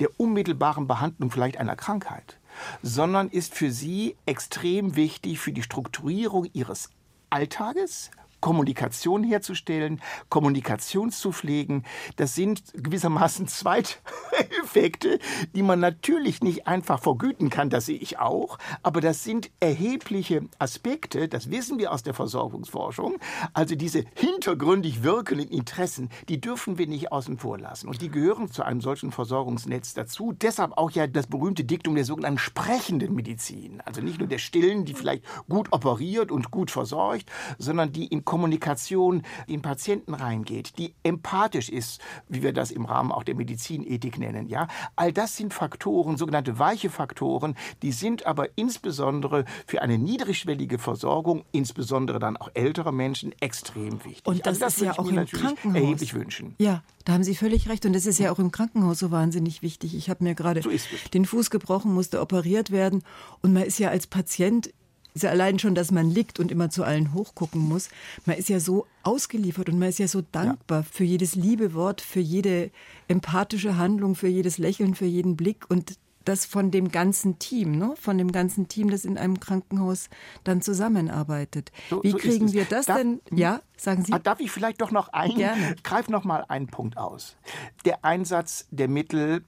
der 0.00 0.08
unmittelbaren 0.18 0.86
Behandlung 0.86 1.30
vielleicht 1.30 1.56
einer 1.56 1.76
Krankheit, 1.76 2.38
sondern 2.82 3.28
ist 3.28 3.54
für 3.54 3.70
sie 3.70 4.16
extrem 4.26 4.96
wichtig 4.96 5.38
für 5.38 5.52
die 5.52 5.62
Strukturierung 5.62 6.48
ihres 6.52 6.90
Alltages, 7.30 8.10
Kommunikation 8.40 9.22
herzustellen, 9.22 10.00
Kommunikation 10.28 11.10
zu 11.10 11.32
pflegen. 11.32 11.84
Das 12.16 12.34
sind 12.34 12.62
gewissermaßen 12.74 13.46
Zweiteffekte, 13.60 15.18
die 15.54 15.62
man 15.62 15.80
natürlich 15.80 16.42
nicht 16.42 16.66
einfach 16.66 17.00
vergüten 17.00 17.50
kann, 17.50 17.70
das 17.70 17.86
sehe 17.86 17.98
ich 17.98 18.18
auch, 18.18 18.58
aber 18.82 19.00
das 19.00 19.24
sind 19.24 19.50
erhebliche 19.60 20.42
Aspekte, 20.58 21.28
das 21.28 21.50
wissen 21.50 21.78
wir 21.78 21.92
aus 21.92 22.02
der 22.02 22.14
Versorgungsforschung. 22.14 23.18
Also 23.52 23.74
diese 23.74 24.04
hintergründig 24.14 25.02
wirkenden 25.02 25.48
Interessen, 25.48 26.10
die 26.28 26.40
dürfen 26.40 26.78
wir 26.78 26.86
nicht 26.86 27.12
außen 27.12 27.38
vor 27.38 27.58
lassen 27.58 27.88
und 27.88 28.00
die 28.00 28.10
gehören 28.10 28.50
zu 28.50 28.62
einem 28.62 28.80
solchen 28.80 29.12
Versorgungsnetz 29.12 29.94
dazu. 29.94 30.32
Deshalb 30.32 30.76
auch 30.76 30.90
ja 30.90 31.06
das 31.06 31.26
berühmte 31.26 31.64
Diktum 31.64 31.94
der 31.94 32.04
sogenannten 32.04 32.38
sprechenden 32.38 33.14
Medizin, 33.14 33.80
also 33.84 34.00
nicht 34.00 34.18
nur 34.18 34.28
der 34.28 34.38
stillen, 34.38 34.84
die 34.84 34.94
vielleicht 34.94 35.24
gut 35.48 35.72
operiert 35.72 36.30
und 36.30 36.50
gut 36.50 36.70
versorgt, 36.70 37.30
sondern 37.58 37.92
die 37.92 38.06
in 38.06 38.24
Kommunikation 38.30 39.22
in 39.48 39.60
Patienten 39.60 40.14
reingeht, 40.14 40.78
die 40.78 40.94
empathisch 41.02 41.68
ist, 41.68 42.00
wie 42.28 42.44
wir 42.44 42.52
das 42.52 42.70
im 42.70 42.84
Rahmen 42.84 43.10
auch 43.10 43.24
der 43.24 43.34
Medizinethik 43.34 44.20
nennen, 44.20 44.46
ja. 44.46 44.68
All 44.94 45.12
das 45.12 45.36
sind 45.36 45.52
Faktoren, 45.52 46.16
sogenannte 46.16 46.60
weiche 46.60 46.90
Faktoren, 46.90 47.56
die 47.82 47.90
sind 47.90 48.26
aber 48.26 48.56
insbesondere 48.56 49.46
für 49.66 49.82
eine 49.82 49.98
niedrigschwellige 49.98 50.78
Versorgung, 50.78 51.42
insbesondere 51.50 52.20
dann 52.20 52.36
auch 52.36 52.50
ältere 52.54 52.92
Menschen, 52.92 53.34
extrem 53.40 54.04
wichtig. 54.04 54.26
Und 54.26 54.46
das, 54.46 54.62
also 54.62 54.64
das 54.64 54.76
ist 54.76 54.82
ja 54.84 54.92
auch 54.96 55.08
im 55.08 55.26
Krankenhaus. 55.26 55.74
erheblich 55.74 56.14
wünschen. 56.14 56.54
Ja, 56.58 56.84
da 57.04 57.14
haben 57.14 57.24
Sie 57.24 57.34
völlig 57.34 57.68
recht. 57.68 57.84
Und 57.84 57.94
das 57.94 58.06
ist 58.06 58.20
ja 58.20 58.30
auch 58.30 58.38
im 58.38 58.52
Krankenhaus 58.52 59.00
so 59.00 59.10
wahnsinnig 59.10 59.62
wichtig. 59.62 59.96
Ich 59.96 60.08
habe 60.08 60.22
mir 60.22 60.36
gerade 60.36 60.62
so 60.62 60.70
den 61.12 61.24
Fuß 61.24 61.50
gebrochen, 61.50 61.92
musste 61.92 62.20
operiert 62.20 62.70
werden. 62.70 63.02
Und 63.42 63.52
man 63.52 63.64
ist 63.64 63.80
ja 63.80 63.88
als 63.88 64.06
Patient 64.06 64.70
ist 65.14 65.22
ja 65.22 65.30
allein 65.30 65.58
schon, 65.58 65.74
dass 65.74 65.90
man 65.90 66.10
liegt 66.10 66.38
und 66.40 66.50
immer 66.50 66.70
zu 66.70 66.84
allen 66.84 67.14
hochgucken 67.14 67.60
muss. 67.60 67.88
Man 68.26 68.36
ist 68.36 68.48
ja 68.48 68.60
so 68.60 68.86
ausgeliefert 69.02 69.68
und 69.68 69.78
man 69.78 69.88
ist 69.88 69.98
ja 69.98 70.08
so 70.08 70.22
dankbar 70.32 70.80
ja. 70.80 70.86
für 70.90 71.04
jedes 71.04 71.34
liebe 71.34 71.74
Wort, 71.74 72.00
für 72.00 72.20
jede 72.20 72.70
empathische 73.08 73.76
Handlung, 73.76 74.14
für 74.14 74.28
jedes 74.28 74.58
Lächeln, 74.58 74.94
für 74.94 75.06
jeden 75.06 75.36
Blick. 75.36 75.64
Und 75.68 75.96
das 76.24 76.44
von 76.44 76.70
dem 76.70 76.90
ganzen 76.90 77.38
Team, 77.38 77.78
ne? 77.78 77.94
von 77.98 78.18
dem 78.18 78.30
ganzen 78.32 78.68
Team, 78.68 78.90
das 78.90 79.04
in 79.04 79.18
einem 79.18 79.40
Krankenhaus 79.40 80.10
dann 80.44 80.62
zusammenarbeitet. 80.62 81.72
So, 81.88 82.02
Wie 82.02 82.10
so 82.10 82.18
kriegen 82.18 82.52
wir 82.52 82.64
das 82.64 82.86
darf, 82.86 82.98
denn? 82.98 83.20
Hm? 83.28 83.38
Ja, 83.38 83.60
sagen 83.76 84.04
Sie. 84.04 84.12
Ah, 84.12 84.18
darf 84.18 84.40
ich 84.40 84.50
vielleicht 84.50 84.80
doch 84.80 84.90
noch 84.90 85.08
einen? 85.08 85.36
Gerne. 85.36 85.76
Greif 85.82 86.08
noch 86.08 86.24
mal 86.24 86.44
einen 86.48 86.66
Punkt 86.66 86.98
aus. 86.98 87.36
Der 87.84 88.04
Einsatz 88.04 88.66
der 88.70 88.88
Mittel 88.88 89.44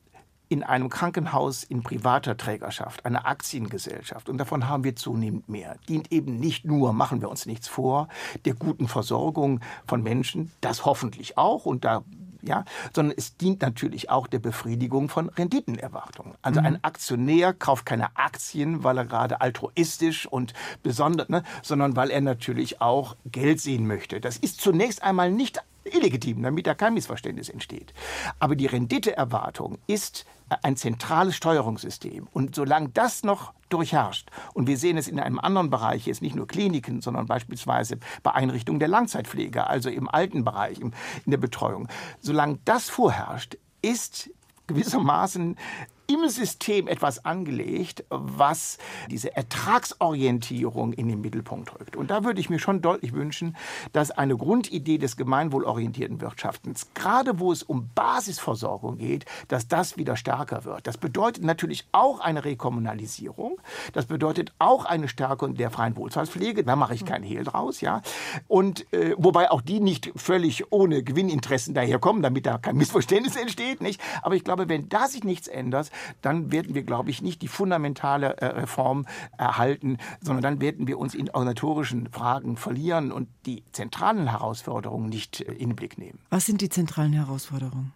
in 0.53 0.63
einem 0.63 0.91
Krankenhaus 0.91 1.65
in 1.65 1.83
privater 1.83 2.37
Trägerschaft, 2.37 3.07
eine 3.07 3.25
Aktiengesellschaft, 3.25 4.29
und 4.29 4.37
davon 4.37 4.69
haben 4.69 4.85
wir 4.85 4.95
zunehmend 4.95 5.49
mehr, 5.49 5.77
dient 5.89 6.13
eben 6.13 6.37
nicht 6.39 6.67
nur, 6.67 6.93
machen 6.93 7.23
wir 7.23 7.31
uns 7.31 7.47
nichts 7.47 7.69
vor, 7.69 8.09
der 8.45 8.53
guten 8.53 8.87
Versorgung 8.87 9.61
von 9.87 10.03
Menschen, 10.03 10.53
das 10.61 10.85
hoffentlich 10.85 11.39
auch, 11.39 11.65
und 11.65 11.87
da 11.87 12.05
ja, 12.43 12.65
sondern 12.93 13.17
es 13.17 13.37
dient 13.37 13.63
natürlich 13.63 14.11
auch 14.11 14.27
der 14.27 14.41
Befriedigung 14.41 15.09
von 15.09 15.29
Renditenerwartungen. 15.29 16.35
Also 16.43 16.61
mhm. 16.61 16.67
ein 16.67 16.85
Aktionär 16.85 17.55
kauft 17.55 17.87
keine 17.87 18.17
Aktien, 18.17 18.83
weil 18.83 18.99
er 18.99 19.05
gerade 19.05 19.41
altruistisch 19.41 20.27
und 20.27 20.53
besonders, 20.83 21.29
ne, 21.29 21.45
sondern 21.63 21.95
weil 21.95 22.11
er 22.11 22.21
natürlich 22.21 22.81
auch 22.81 23.17
Geld 23.25 23.61
sehen 23.61 23.87
möchte. 23.87 24.21
Das 24.21 24.39
ist 24.39 24.61
zunächst 24.61 25.05
einmal 25.05 25.31
nicht 25.31 25.63
illegitim, 25.85 26.43
damit 26.43 26.67
da 26.67 26.75
kein 26.75 26.95
Missverständnis 26.95 27.49
entsteht. 27.49 27.93
Aber 28.39 28.57
die 28.57 28.67
Renditeerwartung 28.67 29.79
ist 29.87 30.25
ein 30.63 30.77
zentrales 30.77 31.37
Steuerungssystem. 31.37 32.29
Und 32.33 32.55
solange 32.55 32.91
das 32.91 33.23
noch 33.23 33.55
durchherrscht, 33.69 34.29
und 34.55 34.67
wir 34.67 34.77
sehen 34.77 34.99
es 34.99 35.09
in 35.09 35.19
einem 35.19 35.39
anderen 35.39 35.71
Bereich, 35.71 36.07
jetzt 36.07 36.23
nicht 36.23 36.37
nur 36.37 36.47
Kliniken, 36.47 37.01
sondern 37.01 37.27
beispielsweise 37.27 37.99
bei 38.23 38.33
Einrichtungen 38.33 38.79
der 38.79 38.89
Langzeitpflege, 38.89 39.67
also 39.67 39.89
im 39.89 40.09
alten 40.09 40.45
Bereich, 40.45 40.79
in 40.81 40.93
der 41.27 41.39
Betreuung, 41.39 41.89
solange 42.21 42.59
das 42.65 42.91
vorherrscht, 42.91 43.57
ist 43.81 44.31
gewissermaßen 44.67 45.57
im 46.15 46.29
System 46.29 46.89
etwas 46.89 47.25
angelegt, 47.25 48.05
was 48.09 48.79
diese 49.11 49.35
Ertragsorientierung 49.37 50.93
in 50.93 51.09
den 51.09 51.21
Mittelpunkt 51.21 51.79
rückt. 51.79 51.97
Und 51.97 52.11
da 52.11 52.25
würde 52.25 52.41
ich 52.41 52.51
mir 52.51 52.59
schon 52.59 52.81
deutlich 52.83 53.13
wünschen, 53.13 53.57
dass 53.93 54.11
eine 54.11 54.37
Grundidee 54.37 54.99
des 54.99 55.17
gemeinwohlorientierten 55.17 56.21
Wirtschaftens, 56.21 56.89
gerade 56.95 57.39
wo 57.39 57.53
es 57.53 57.63
um 57.63 57.91
Basisversorgung 57.95 58.99
geht, 58.99 59.25
dass 59.49 59.69
das 59.69 59.97
wieder 59.97 60.17
stärker 60.17 60.65
wird. 60.65 60.87
Das 60.87 60.99
bedeutet 60.99 61.45
natürlich 61.45 61.87
auch 61.93 62.21
eine 62.21 62.45
Rekommunalisierung. 62.45 63.61
Das 63.93 64.07
bedeutet 64.07 64.53
auch 64.59 64.85
eine 64.85 65.09
Stärkung 65.09 65.55
der 65.55 65.71
freien 65.71 65.97
Wohlfahrtspflege. 65.97 66.65
Da 66.65 66.77
mache 66.77 66.95
ich 66.95 67.05
keinen 67.05 67.25
Hehl 67.25 67.45
draus, 67.45 67.81
ja. 67.81 68.03
Und 68.49 68.93
äh, 68.93 69.15
wobei 69.19 69.51
auch 69.51 69.61
die 69.61 69.81
nicht 69.81 70.13
völlig 70.17 70.73
ohne 70.73 71.03
Gewinninteressen 71.03 71.75
daherkommen, 71.75 72.23
damit 72.23 72.47
da 72.47 72.59
kein 72.59 72.77
Missverständnis 72.77 73.37
entsteht, 73.37 73.81
nicht? 73.81 74.01
Aber 74.23 74.35
ich 74.35 74.45
glaube, 74.45 74.69
wenn 74.69 74.89
da 74.89 75.09
sich 75.09 75.25
nichts 75.25 75.49
ändert, 75.49 75.91
dann 76.21 76.53
werden 76.53 76.75
wir, 76.75 76.83
glaube 76.83 77.11
ich, 77.11 77.23
nicht 77.23 77.43
die 77.43 77.49
fundamentale 77.49 78.37
äh, 78.39 78.47
Reform 78.47 79.07
erhalten, 79.39 79.99
sondern 80.21 80.43
dann 80.43 80.61
werden 80.61 80.87
wir 80.87 80.99
uns 80.99 81.15
in 81.15 81.31
organisatorischen 81.31 82.09
Fragen 82.11 82.57
verlieren 82.57 83.13
und 83.13 83.29
die 83.47 83.65
zentralen 83.73 84.29
Herausforderungen 84.29 85.09
nicht 85.09 85.41
äh, 85.41 85.53
in 85.53 85.71
den 85.71 85.77
Blick 85.77 85.99
nehmen. 85.99 86.19
Was 86.31 86.47
sind 86.47 86.61
die 86.61 86.69
zentralen 86.69 87.13
Herausforderungen? 87.13 87.93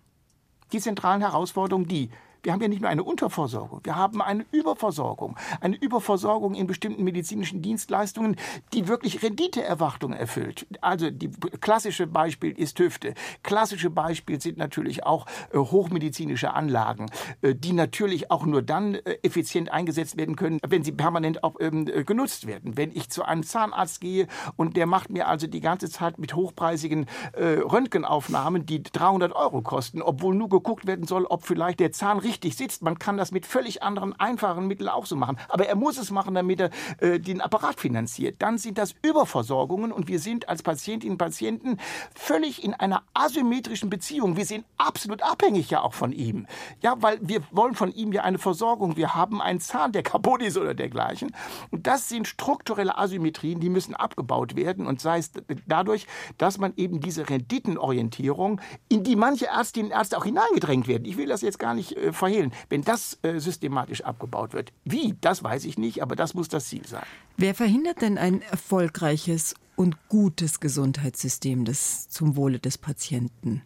Die 0.73 0.81
zentralen 0.81 1.21
Herausforderungen, 1.21 1.87
die 1.87 2.11
wir 2.47 2.53
haben 2.53 2.63
ja 2.63 2.69
nicht 2.69 2.81
nur 2.81 2.91
eine 2.91 3.03
Unterversorgung, 3.03 3.81
wir 3.83 3.97
haben 3.97 4.23
eine 4.23 4.47
Überversorgung. 4.53 5.37
Eine 5.61 5.75
Überversorgung 5.75 6.55
in 6.55 6.69
bestimmten 6.69 7.03
medizinischen 7.03 7.61
Dienstleistungen, 7.61 8.37
die 8.73 8.87
wirklich 8.87 9.21
Renditeerwartungen 9.25 10.17
erfüllt. 10.17 10.65
Also 10.81 11.11
die 11.11 11.29
klassische 11.61 12.07
Beispiel 12.07 12.53
ist 12.53 12.79
Hüfte. 12.79 13.15
Klassische 13.43 13.91
Beispiel 13.91 14.41
sind 14.41 14.59
natürlich 14.59 15.05
auch 15.05 15.27
äh, 15.53 15.59
hochmedizinische 15.59 16.55
Anlagen, 16.55 17.07
äh, 17.43 17.57
die 17.57 17.73
natürlich 17.73 18.31
auch 18.31 18.47
nur 18.47 18.63
dann 18.63 18.95
äh, 18.95 19.19
effizient 19.25 19.73
eingesetzt 19.73 20.17
werden 20.17 20.37
können, 20.37 20.61
wenn 20.65 20.85
sie 20.85 20.93
permanent 20.93 21.43
auch 21.43 21.57
ähm, 21.59 21.89
äh, 21.89 22.05
genutzt 22.05 22.47
werden. 22.47 22.77
Wenn 22.77 22.93
ich 22.95 23.11
zu 23.11 23.25
einem 23.25 23.43
Zahnarzt 23.43 24.01
gehe 24.01 24.29
und 24.55 24.77
der 24.77 24.87
macht 24.87 25.11
mir 25.11 25.27
also 25.27 25.49
die 25.49 25.61
ganze 25.61 25.91
Zeit 25.91 26.21
mit 26.21 26.37
hochpreisigen 26.37 27.07
äh, 27.33 27.59
Röntgenaufnahmen, 27.59 28.67
die 28.67 28.85
300 28.85 29.35
Euro 29.35 29.63
kosten, 29.63 30.01
obwohl 30.01 30.37
nur 30.37 30.49
geguckt 30.49 30.87
werden 30.87 31.09
soll, 31.09 31.25
ob 31.25 31.45
vielleicht 31.45 31.81
der 31.81 31.91
Zahn 31.91 32.21
richtig 32.21 32.36
richtig 32.37 32.57
sitzt. 32.57 32.83
Man 32.83 32.99
kann 32.99 33.16
das 33.16 33.33
mit 33.33 33.46
völlig 33.46 33.83
anderen, 33.83 34.18
einfachen 34.20 34.66
Mitteln 34.66 34.88
auch 34.88 35.07
so 35.07 35.16
machen. 35.16 35.38
Aber 35.49 35.66
er 35.66 35.75
muss 35.75 35.96
es 35.96 36.11
machen, 36.11 36.35
damit 36.35 36.61
er 36.61 36.70
äh, 37.01 37.18
den 37.18 37.40
Apparat 37.40 37.81
finanziert. 37.81 38.37
Dann 38.40 38.59
sind 38.59 38.77
das 38.77 38.94
Überversorgungen 39.03 39.90
und 39.90 40.09
wir 40.09 40.18
sind 40.18 40.49
als 40.49 40.62
Patientinnen 40.62 41.14
und 41.14 41.18
Patienten 41.18 41.79
völlig 42.14 42.62
in 42.62 42.75
einer 42.75 43.03
asymmetrischen 43.14 43.88
Beziehung. 43.88 44.37
Wir 44.37 44.44
sind 44.44 44.66
absolut 44.77 45.22
abhängig 45.22 45.70
ja 45.70 45.81
auch 45.81 45.94
von 45.94 46.12
ihm. 46.12 46.46
Ja, 46.83 46.96
weil 46.99 47.18
wir 47.22 47.42
wollen 47.51 47.75
von 47.75 47.92
ihm 47.92 48.12
ja 48.12 48.22
eine 48.22 48.38
Versorgung. 48.38 48.96
Wir 48.96 49.14
haben 49.14 49.40
einen 49.40 49.61
Zahn, 49.61 49.92
der 49.92 50.03
kaputt 50.03 50.42
ist 50.42 50.59
oder 50.59 50.75
dergleichen. 50.75 51.35
Und 51.70 51.87
das 51.87 52.09
sind 52.09 52.29
strukturelle 52.29 52.99
Asymmetrien, 52.99 53.61
die 53.61 53.70
müssen 53.70 53.94
abgebaut 53.94 54.57
werden. 54.57 54.87
Und 54.87 55.01
sei 55.01 55.18
es 55.18 55.31
dadurch, 55.66 56.07
dass 56.37 56.59
man 56.59 56.75
eben 56.77 57.01
diese 57.01 57.29
Renditenorientierung, 57.29 58.61
in 58.88 59.05
die 59.05 59.16
manche 59.16 59.46
Ärztinnen 59.46 59.90
und 59.90 59.96
Ärzte 59.96 60.18
auch 60.18 60.25
hineingedrängt 60.25 60.87
werden. 60.87 61.07
Ich 61.07 61.16
will 61.16 61.27
das 61.27 61.40
jetzt 61.40 61.59
gar 61.59 61.75
nicht 61.75 61.96
äh, 61.96 62.12
verhehlen. 62.17 62.53
Wenn 62.69 62.83
das 62.83 63.19
äh, 63.23 63.39
systematisch 63.39 64.03
abgebaut 64.03 64.53
wird, 64.53 64.73
wie, 64.85 65.15
das 65.21 65.43
weiß 65.43 65.65
ich 65.65 65.79
nicht, 65.79 66.03
aber 66.03 66.17
das 66.17 66.35
muss 66.35 66.49
das 66.49 66.67
Ziel 66.69 66.87
sein. 66.87 67.05
Wer 67.37 67.55
verhindert 67.55 68.03
denn 68.03 68.19
ein 68.19 68.43
erfolgreiches 68.43 69.55
und 69.77 70.09
gutes 70.09 70.61
Gesundheitssystem, 70.61 71.65
das 71.65 72.09
zum 72.09 72.37
Wohle 72.37 72.59
des 72.59 72.79
Patienten 72.79 73.63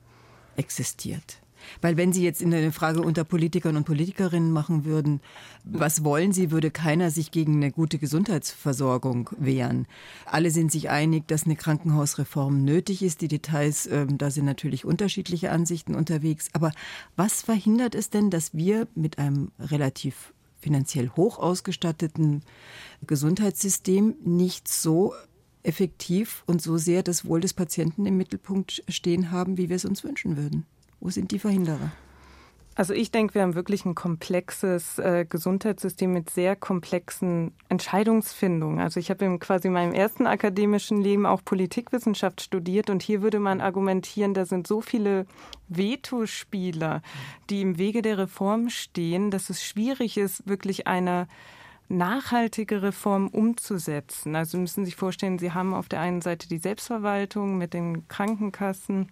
existiert? 0.57 1.41
Weil 1.81 1.97
wenn 1.97 2.13
Sie 2.13 2.23
jetzt 2.23 2.43
in 2.43 2.53
eine 2.53 2.73
Frage 2.73 3.03
unter 3.03 3.25
Politikern 3.25 3.77
und 3.77 3.85
Politikerinnen 3.85 4.53
machen 4.53 4.85
würden, 4.85 5.21
was 5.65 6.05
wollen 6.05 6.33
Sie, 6.33 6.51
würde 6.51 6.71
keiner 6.71 7.11
sich 7.11 7.31
gegen 7.31 7.57
eine 7.57 7.71
gute 7.71 7.99
Gesundheitsversorgung 7.99 9.31
wehren. 9.39 9.87
Alle 10.27 10.51
sind 10.51 10.73
sich 10.73 10.91
einig, 10.91 11.27
dass 11.29 11.45
eine 11.45 11.57
Krankenhausreform 11.57 12.65
nötig 12.65 13.03
ist. 13.03 13.21
Die 13.21 13.29
Details, 13.29 13.87
äh, 13.87 14.07
da 14.09 14.31
sind 14.31 14.45
natürlich 14.45 14.85
unterschiedliche 14.85 15.51
Ansichten 15.51 15.95
unterwegs. 15.95 16.49
Aber 16.53 16.73
was 17.17 17.43
verhindert 17.43 17.95
es 17.95 18.11
denn, 18.11 18.31
dass 18.31 18.55
wir 18.55 18.89
mit 18.95 19.19
einem 19.19 19.51
relativ 19.59 20.33
finanziell 20.61 21.09
hoch 21.11 21.39
ausgestatteten 21.39 22.43
Gesundheitssystem 23.07 24.15
nicht 24.25 24.69
so 24.69 25.15
effektiv 25.63 26.43
und 26.47 26.63
so 26.63 26.79
sehr 26.79 27.03
das 27.03 27.25
Wohl 27.25 27.41
des 27.41 27.55
Patienten 27.55 28.07
im 28.07 28.17
Mittelpunkt 28.17 28.83
stehen 28.89 29.31
haben, 29.31 29.59
wie 29.59 29.69
wir 29.69 29.77
es 29.77 29.85
uns 29.85 30.05
wünschen 30.05 30.37
würden? 30.37 30.67
Wo 31.01 31.11
sind 31.11 31.31
die 31.31 31.39
Verhinderer? 31.39 31.91
Also 32.77 32.95
ich 32.95 33.11
denke, 33.11 33.35
wir 33.35 33.43
haben 33.43 33.57
wirklich 33.57 33.85
ein 33.85 33.95
komplexes 33.95 34.99
äh, 34.99 35.27
Gesundheitssystem 35.29 36.13
mit 36.13 36.31
sehr 36.31 36.57
komplexen 36.57 37.53
Entscheidungsfindungen. 37.69 38.79
Also 38.79 39.01
ich 39.01 39.11
habe 39.11 39.25
in 39.25 39.39
quasi 39.39 39.69
meinem 39.69 39.93
ersten 39.93 40.27
akademischen 40.27 41.03
Leben 41.03 41.27
auch 41.27 41.45
Politikwissenschaft 41.45 42.41
studiert 42.41 42.89
und 42.89 43.03
hier 43.03 43.23
würde 43.23 43.41
man 43.41 43.61
argumentieren, 43.61 44.35
da 44.35 44.47
sind 44.47 44.67
so 44.67 44.81
viele 44.81 45.27
Vetospieler, 45.69 47.03
die 47.51 47.61
im 47.61 47.77
Wege 47.77 48.03
der 48.03 48.19
Reform 48.19 48.71
stehen, 48.71 49.31
dass 49.31 49.51
es 49.51 49.63
schwierig 49.63 50.17
ist, 50.17 50.49
wirklich 50.49 50.87
eine 50.87 51.27
nachhaltige 51.89 52.83
Reform 52.83 53.29
umzusetzen. 53.29 54.37
Also 54.37 54.53
Sie 54.53 54.59
müssen 54.59 54.85
sich 54.85 54.97
vorstellen, 54.97 55.39
Sie 55.39 55.53
haben 55.53 55.75
auf 55.75 55.89
der 55.89 56.01
einen 56.01 56.23
Seite 56.23 56.49
die 56.49 56.59
Selbstverwaltung 56.59 57.59
mit 57.59 57.75
den 57.75 58.07
Krankenkassen 58.07 59.11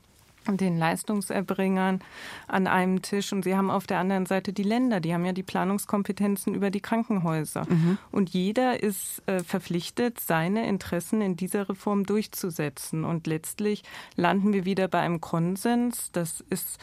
den 0.56 0.78
Leistungserbringern 0.78 2.00
an 2.46 2.66
einem 2.66 3.02
Tisch 3.02 3.32
und 3.32 3.44
sie 3.44 3.56
haben 3.56 3.70
auf 3.70 3.86
der 3.86 3.98
anderen 3.98 4.26
Seite 4.26 4.52
die 4.52 4.62
Länder, 4.62 5.00
die 5.00 5.12
haben 5.12 5.24
ja 5.24 5.32
die 5.32 5.42
Planungskompetenzen 5.42 6.54
über 6.54 6.70
die 6.70 6.80
Krankenhäuser. 6.80 7.66
Mhm. 7.68 7.98
Und 8.10 8.30
jeder 8.30 8.82
ist 8.82 9.22
äh, 9.26 9.40
verpflichtet, 9.40 10.20
seine 10.20 10.66
Interessen 10.66 11.20
in 11.20 11.36
dieser 11.36 11.68
Reform 11.68 12.04
durchzusetzen. 12.04 13.04
Und 13.04 13.26
letztlich 13.26 13.82
landen 14.16 14.52
wir 14.52 14.64
wieder 14.64 14.88
bei 14.88 15.00
einem 15.00 15.20
Konsens. 15.20 16.10
Das 16.12 16.44
ist 16.50 16.78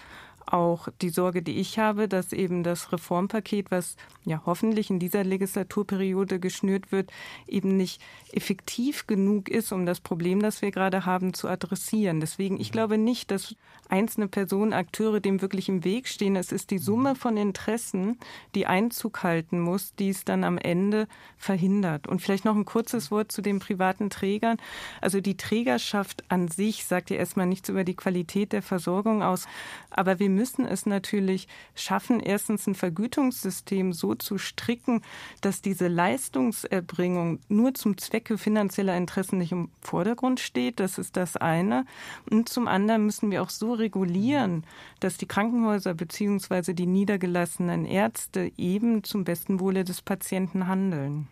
auch 0.47 0.88
die 1.01 1.10
Sorge, 1.10 1.41
die 1.41 1.58
ich 1.58 1.79
habe, 1.79 2.08
dass 2.08 2.34
eben 2.34 2.63
das 2.63 2.91
Reformpaket, 2.91 3.71
was 3.71 3.95
ja 4.23 4.41
hoffentlich 4.45 4.89
in 4.89 4.99
dieser 4.99 5.23
Legislaturperiode 5.23 6.39
geschnürt 6.39 6.91
wird, 6.91 7.12
eben 7.47 7.77
nicht 7.77 8.01
effektiv 8.31 9.08
genug 9.08 9.49
ist, 9.49 9.71
um 9.71 9.86
das 9.86 9.99
Problem, 9.99 10.41
das 10.41 10.62
wir 10.62 10.71
gerade 10.71 11.05
haben, 11.05 11.34
zu 11.34 11.47
adressieren. 11.47 12.19
Deswegen, 12.19 12.60
ich 12.60 12.71
glaube 12.71 12.97
nicht, 12.97 13.31
dass 13.31 13.55
einzelne 13.89 14.27
Personen, 14.27 14.73
Akteure 14.73 15.19
dem 15.19 15.41
wirklich 15.41 15.69
im 15.69 15.84
Weg 15.84 16.08
stehen. 16.08 16.36
Es 16.36 16.51
ist 16.51 16.71
die 16.71 16.77
Summe 16.77 17.15
von 17.15 17.38
Interessen, 17.38 18.17
die 18.55 18.65
Einzug 18.65 19.23
halten 19.23 19.60
muss, 19.60 19.93
die 19.95 20.10
es 20.10 20.25
dann 20.25 20.43
am 20.43 20.58
Ende 20.58 21.08
verhindert. 21.38 22.08
Und 22.08 22.21
vielleicht 22.21 22.45
noch 22.45 22.55
ein 22.55 22.65
kurzes 22.65 23.12
Wort 23.12 23.31
zu 23.31 23.41
den 23.41 23.60
privaten 23.60 24.10
Trägern. 24.10 24.58
Also 25.01 25.21
die 25.21 25.38
Trägerschaft 25.38 26.23
an 26.29 26.47
sich 26.47 26.86
sagt 26.86 27.10
ja 27.10 27.17
erstmal 27.17 27.45
nichts 27.45 27.69
über 27.69 27.84
die 27.84 27.95
Qualität 27.95 28.53
der 28.53 28.62
Versorgung 28.62 29.21
aus, 29.23 29.47
aber 29.89 30.19
wir 30.19 30.29
müssen 30.36 30.65
es 30.65 30.86
natürlich 30.86 31.48
schaffen, 31.74 32.19
erstens 32.19 32.67
ein 32.67 32.76
Vergütungssystem 32.76 33.93
so 33.93 34.15
zu 34.15 34.38
stricken, 34.38 35.02
dass 35.41 35.62
diese 35.62 35.88
Leistungserbringung 35.88 37.39
nur 37.48 37.74
zum 37.74 37.98
Zwecke 37.98 38.38
finanzieller 38.38 38.95
Interessen 38.95 39.38
nicht 39.39 39.52
im 39.52 39.69
Vordergrund 39.82 40.39
steht. 40.39 40.80
Das 40.80 40.98
ist 40.98 41.17
das 41.17 41.38
eine. 41.38 41.86
Und 42.30 42.50
zum 42.50 42.67
anderen 42.67 43.06
müssen 43.06 43.32
wir 43.32 43.41
auch 43.41 43.50
so 43.50 43.74
regulieren, 43.74 44.65
dass 45.00 45.17
die 45.17 45.28
Krankenhäuser 45.28 45.93
bzw. 45.93 46.74
die 46.74 46.86
niedergelassenen 46.86 47.86
Ärzte 47.86 48.52
eben 48.58 49.04
zum 49.04 49.24
besten 49.24 49.60
Wohle 49.60 49.84
des 49.84 50.02
Patienten 50.02 50.67
handeln. 50.67 51.28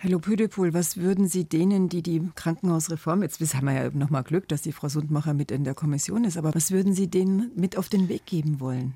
Herr 0.00 0.10
Lopödepohl, 0.10 0.74
was 0.74 0.96
würden 0.96 1.26
Sie 1.26 1.44
denen, 1.44 1.88
die 1.88 2.04
die 2.04 2.22
Krankenhausreform, 2.36 3.22
jetzt 3.22 3.40
haben 3.56 3.66
wir 3.66 3.72
ja 3.72 3.90
nochmal 3.90 4.22
Glück, 4.22 4.46
dass 4.46 4.62
die 4.62 4.70
Frau 4.70 4.88
Sundmacher 4.88 5.34
mit 5.34 5.50
in 5.50 5.64
der 5.64 5.74
Kommission 5.74 6.22
ist, 6.22 6.36
aber 6.36 6.54
was 6.54 6.70
würden 6.70 6.94
Sie 6.94 7.08
denen 7.08 7.50
mit 7.56 7.76
auf 7.76 7.88
den 7.88 8.08
Weg 8.08 8.24
geben 8.24 8.60
wollen? 8.60 8.94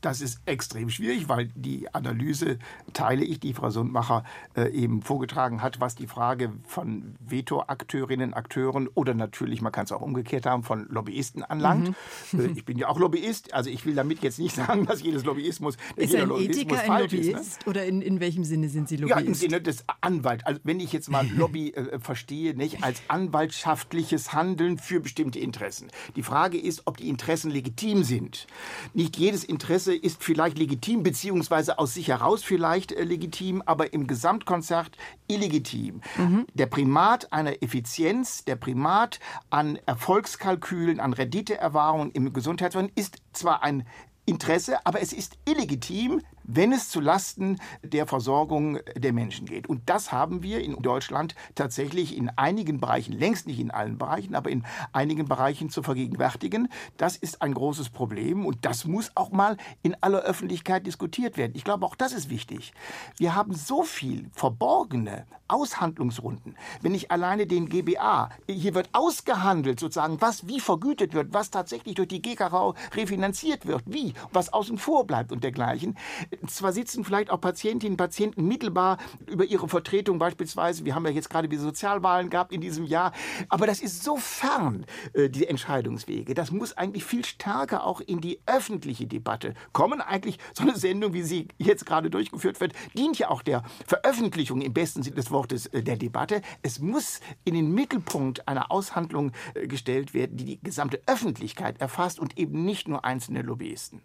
Das 0.00 0.20
ist 0.20 0.40
extrem 0.46 0.90
schwierig, 0.90 1.28
weil 1.28 1.48
die 1.54 1.92
Analyse 1.94 2.58
teile 2.92 3.24
ich, 3.24 3.40
die 3.40 3.52
Frau 3.52 3.70
Sundmacher 3.70 4.24
äh, 4.56 4.70
eben 4.70 5.02
vorgetragen 5.02 5.62
hat, 5.62 5.80
was 5.80 5.94
die 5.94 6.06
Frage 6.06 6.52
von 6.66 7.14
Veto-Akteurinnen, 7.20 8.34
Akteuren 8.34 8.88
oder 8.88 9.14
natürlich, 9.14 9.60
man 9.62 9.72
kann 9.72 9.84
es 9.84 9.92
auch 9.92 10.00
umgekehrt 10.00 10.46
haben, 10.46 10.62
von 10.62 10.86
Lobbyisten 10.88 11.42
anlangt. 11.42 11.94
Mhm. 12.32 12.40
Äh, 12.40 12.46
ich 12.56 12.64
bin 12.64 12.78
ja 12.78 12.88
auch 12.88 12.98
Lobbyist, 12.98 13.52
also 13.52 13.70
ich 13.70 13.84
will 13.84 13.94
damit 13.94 14.22
jetzt 14.22 14.38
nicht 14.38 14.54
sagen, 14.56 14.86
dass 14.86 15.02
jedes 15.02 15.24
Lobbyismus, 15.24 15.76
ist 15.96 16.12
jeder 16.12 16.24
ein 16.24 16.42
Ethiker 16.42 16.80
ein 16.80 17.02
Lobbyist? 17.02 17.30
Ist, 17.30 17.66
ne? 17.66 17.70
Oder 17.70 17.84
in, 17.86 18.02
in 18.02 18.20
welchem 18.20 18.44
Sinne 18.44 18.68
sind 18.68 18.88
Sie 18.88 18.96
Lobbyist? 18.96 19.20
Ja, 19.20 19.26
im 19.26 19.34
Sinne 19.34 19.60
des 19.60 19.84
Anwalts. 20.00 20.44
Also 20.44 20.60
wenn 20.64 20.80
ich 20.80 20.92
jetzt 20.92 21.10
mal 21.10 21.28
Lobby 21.36 21.70
äh, 21.70 21.98
verstehe, 21.98 22.54
nicht 22.54 22.82
als 22.82 23.02
anwaltschaftliches 23.08 24.32
Handeln 24.32 24.78
für 24.78 25.00
bestimmte 25.00 25.38
Interessen. 25.38 25.88
Die 26.16 26.22
Frage 26.22 26.58
ist, 26.58 26.82
ob 26.86 26.96
die 26.96 27.08
Interessen 27.08 27.50
legitim 27.50 28.04
sind. 28.04 28.46
Nicht 28.94 29.16
jedes 29.16 29.44
Interesse 29.44 29.89
Interesse 29.90 29.94
ist 29.94 30.22
vielleicht 30.22 30.58
legitim, 30.58 31.02
beziehungsweise 31.02 31.78
aus 31.78 31.94
sich 31.94 32.08
heraus 32.08 32.42
vielleicht 32.42 32.92
äh, 32.92 33.04
legitim, 33.04 33.62
aber 33.66 33.92
im 33.92 34.06
Gesamtkonzert 34.06 34.96
illegitim. 35.28 36.00
Mhm. 36.16 36.46
Der 36.54 36.66
Primat 36.66 37.32
einer 37.32 37.62
Effizienz, 37.62 38.44
der 38.44 38.56
Primat 38.56 39.20
an 39.50 39.78
Erfolgskalkülen, 39.86 41.00
an 41.00 41.12
Renditeerwahrungen 41.12 42.10
im 42.12 42.32
Gesundheitswesen 42.32 42.92
ist 42.94 43.18
zwar 43.32 43.62
ein 43.62 43.86
Interesse, 44.26 44.86
aber 44.86 45.00
es 45.00 45.12
ist 45.12 45.38
illegitim, 45.44 46.22
wenn 46.54 46.72
es 46.72 46.88
zu 46.88 47.00
Lasten 47.00 47.58
der 47.82 48.06
Versorgung 48.06 48.78
der 48.96 49.12
Menschen 49.12 49.46
geht. 49.46 49.68
Und 49.68 49.88
das 49.88 50.12
haben 50.12 50.42
wir 50.42 50.60
in 50.60 50.80
Deutschland 50.82 51.34
tatsächlich 51.54 52.16
in 52.16 52.28
einigen 52.30 52.80
Bereichen, 52.80 53.12
längst 53.12 53.46
nicht 53.46 53.60
in 53.60 53.70
allen 53.70 53.98
Bereichen, 53.98 54.34
aber 54.34 54.50
in 54.50 54.64
einigen 54.92 55.26
Bereichen 55.26 55.70
zu 55.70 55.82
vergegenwärtigen. 55.82 56.68
Das 56.96 57.16
ist 57.16 57.42
ein 57.42 57.54
großes 57.54 57.90
Problem 57.90 58.46
und 58.46 58.64
das 58.64 58.84
muss 58.84 59.12
auch 59.14 59.30
mal 59.30 59.56
in 59.82 59.96
aller 60.00 60.20
Öffentlichkeit 60.20 60.86
diskutiert 60.86 61.36
werden. 61.36 61.52
Ich 61.54 61.64
glaube, 61.64 61.86
auch 61.86 61.94
das 61.94 62.12
ist 62.12 62.30
wichtig. 62.30 62.72
Wir 63.16 63.34
haben 63.34 63.54
so 63.54 63.82
viel 63.82 64.30
verborgene 64.32 65.26
Aushandlungsrunden. 65.50 66.56
Wenn 66.80 66.94
ich 66.94 67.10
alleine 67.10 67.46
den 67.46 67.68
GBA, 67.68 68.30
hier 68.48 68.74
wird 68.74 68.88
ausgehandelt 68.92 69.80
sozusagen, 69.80 70.20
was 70.20 70.46
wie 70.46 70.60
vergütet 70.60 71.12
wird, 71.12 71.34
was 71.34 71.50
tatsächlich 71.50 71.96
durch 71.96 72.08
die 72.08 72.22
GKV 72.22 72.74
refinanziert 72.94 73.66
wird, 73.66 73.82
wie, 73.86 74.14
was 74.32 74.52
außen 74.52 74.78
vor 74.78 75.06
bleibt 75.06 75.32
und 75.32 75.42
dergleichen. 75.42 75.96
Zwar 76.46 76.72
sitzen 76.72 77.04
vielleicht 77.04 77.30
auch 77.30 77.40
Patientinnen 77.40 77.94
und 77.94 77.96
Patienten 77.98 78.46
mittelbar 78.46 78.98
über 79.26 79.44
ihre 79.44 79.68
Vertretung 79.68 80.18
beispielsweise, 80.18 80.84
wir 80.84 80.94
haben 80.94 81.04
ja 81.04 81.12
jetzt 81.12 81.30
gerade 81.30 81.48
die 81.48 81.56
Sozialwahlen 81.56 82.30
gehabt 82.30 82.52
in 82.52 82.60
diesem 82.60 82.84
Jahr, 82.84 83.12
aber 83.48 83.66
das 83.66 83.80
ist 83.80 84.02
so 84.02 84.16
fern, 84.16 84.86
äh, 85.12 85.28
die 85.28 85.46
Entscheidungswege. 85.46 86.34
Das 86.34 86.50
muss 86.50 86.76
eigentlich 86.76 87.04
viel 87.04 87.24
stärker 87.24 87.84
auch 87.84 88.00
in 88.00 88.20
die 88.20 88.40
öffentliche 88.46 89.06
Debatte 89.06 89.54
kommen. 89.72 90.00
Eigentlich 90.00 90.38
so 90.54 90.62
eine 90.62 90.76
Sendung, 90.76 91.12
wie 91.12 91.22
sie 91.22 91.48
jetzt 91.58 91.86
gerade 91.86 92.10
durchgeführt 92.10 92.60
wird, 92.60 92.72
dient 92.96 93.18
ja 93.18 93.30
auch 93.30 93.42
der 93.42 93.62
Veröffentlichung 93.86 94.60
im 94.60 94.72
besten 94.72 95.02
Sinne 95.02 95.16
des 95.16 95.30
Wortes 95.30 95.66
äh, 95.66 95.82
der 95.82 95.96
Debatte. 95.96 96.42
Es 96.62 96.78
muss 96.80 97.20
in 97.44 97.54
den 97.54 97.72
Mittelpunkt 97.72 98.48
einer 98.48 98.70
Aushandlung 98.70 99.32
äh, 99.54 99.66
gestellt 99.66 100.14
werden, 100.14 100.36
die 100.36 100.44
die 100.44 100.60
gesamte 100.60 101.00
Öffentlichkeit 101.06 101.80
erfasst 101.80 102.18
und 102.18 102.38
eben 102.38 102.64
nicht 102.64 102.88
nur 102.88 103.04
einzelne 103.04 103.42
Lobbyisten. 103.42 104.02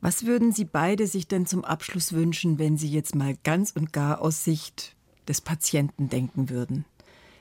Was 0.00 0.26
würden 0.26 0.52
Sie 0.52 0.64
beide 0.64 1.06
sich 1.06 1.26
denn 1.26 1.46
zum 1.46 1.64
Abschluss 1.64 2.12
wünschen, 2.12 2.58
wenn 2.58 2.76
Sie 2.76 2.88
jetzt 2.88 3.14
mal 3.14 3.34
ganz 3.44 3.72
und 3.72 3.92
gar 3.92 4.20
aus 4.20 4.44
Sicht 4.44 4.94
des 5.26 5.40
Patienten 5.40 6.08
denken 6.08 6.50
würden? 6.50 6.84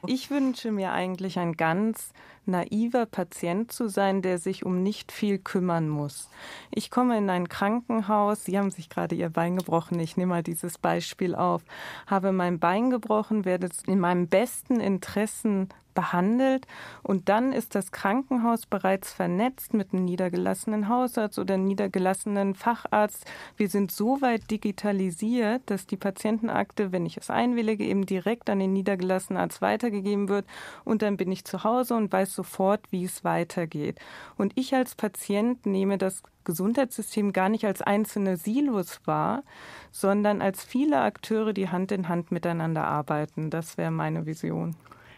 Ich 0.07 0.29
wünsche 0.29 0.71
mir 0.71 0.91
eigentlich 0.91 1.39
ein 1.39 1.53
ganz 1.53 2.09
naiver 2.47 3.05
Patient 3.05 3.71
zu 3.71 3.87
sein, 3.87 4.21
der 4.21 4.37
sich 4.37 4.65
um 4.65 4.83
nicht 4.83 5.11
viel 5.11 5.37
kümmern 5.37 5.89
muss. 5.89 6.29
Ich 6.71 6.91
komme 6.91 7.17
in 7.17 7.29
ein 7.29 7.49
Krankenhaus, 7.49 8.45
Sie 8.45 8.57
haben 8.57 8.71
sich 8.71 8.89
gerade 8.89 9.15
Ihr 9.15 9.29
Bein 9.29 9.57
gebrochen, 9.57 9.99
ich 9.99 10.17
nehme 10.17 10.31
mal 10.31 10.43
dieses 10.43 10.77
Beispiel 10.77 11.35
auf, 11.35 11.63
habe 12.07 12.31
mein 12.31 12.59
Bein 12.59 12.89
gebrochen, 12.89 13.45
werde 13.45 13.69
in 13.87 13.99
meinem 13.99 14.27
besten 14.27 14.79
Interessen 14.79 15.69
behandelt. 15.95 16.67
Und 17.01 17.29
dann 17.29 17.51
ist 17.51 17.73
das 17.73 17.91
Krankenhaus 17.91 18.67
bereits 18.67 19.11
vernetzt 19.11 19.73
mit 19.73 19.93
einem 19.93 20.05
niedergelassenen 20.05 20.87
Hausarzt 20.89 21.39
oder 21.39 21.57
niedergelassenen 21.57 22.53
Facharzt. 22.53 23.25
Wir 23.57 23.69
sind 23.69 23.91
so 23.91 24.21
weit 24.21 24.51
digitalisiert, 24.51 25.63
dass 25.65 25.87
die 25.87 25.97
Patientenakte, 25.97 26.91
wenn 26.91 27.07
ich 27.07 27.17
es 27.17 27.31
einwillige, 27.31 27.85
eben 27.85 28.05
direkt 28.05 28.49
an 28.49 28.59
den 28.59 28.73
niedergelassenen 28.73 29.41
Arzt 29.41 29.61
weitergegeben 29.61 30.27
wird. 30.29 30.45
Und 30.83 31.01
dann 31.01 31.17
bin 31.17 31.31
ich 31.31 31.45
zu 31.45 31.63
Hause 31.63 31.95
und 31.95 32.11
weiß 32.11 32.34
sofort, 32.35 32.81
wie 32.91 33.05
es 33.05 33.23
weitergeht. 33.23 33.99
Und 34.37 34.53
ich 34.55 34.75
als 34.75 34.95
Patient 34.95 35.65
nehme 35.65 35.97
das 35.97 36.21
Gesundheitssystem 36.43 37.33
gar 37.33 37.49
nicht 37.49 37.65
als 37.65 37.81
einzelne 37.81 38.37
Silos 38.37 39.01
wahr, 39.05 39.43
sondern 39.91 40.41
als 40.41 40.63
viele 40.63 41.01
Akteure, 41.01 41.53
die 41.53 41.69
Hand 41.69 41.91
in 41.91 42.07
Hand 42.07 42.31
miteinander 42.31 42.85
arbeiten. 42.85 43.49
Das 43.49 43.77
wäre 43.77 43.91
meine 43.91 44.25
Vision. 44.25 44.75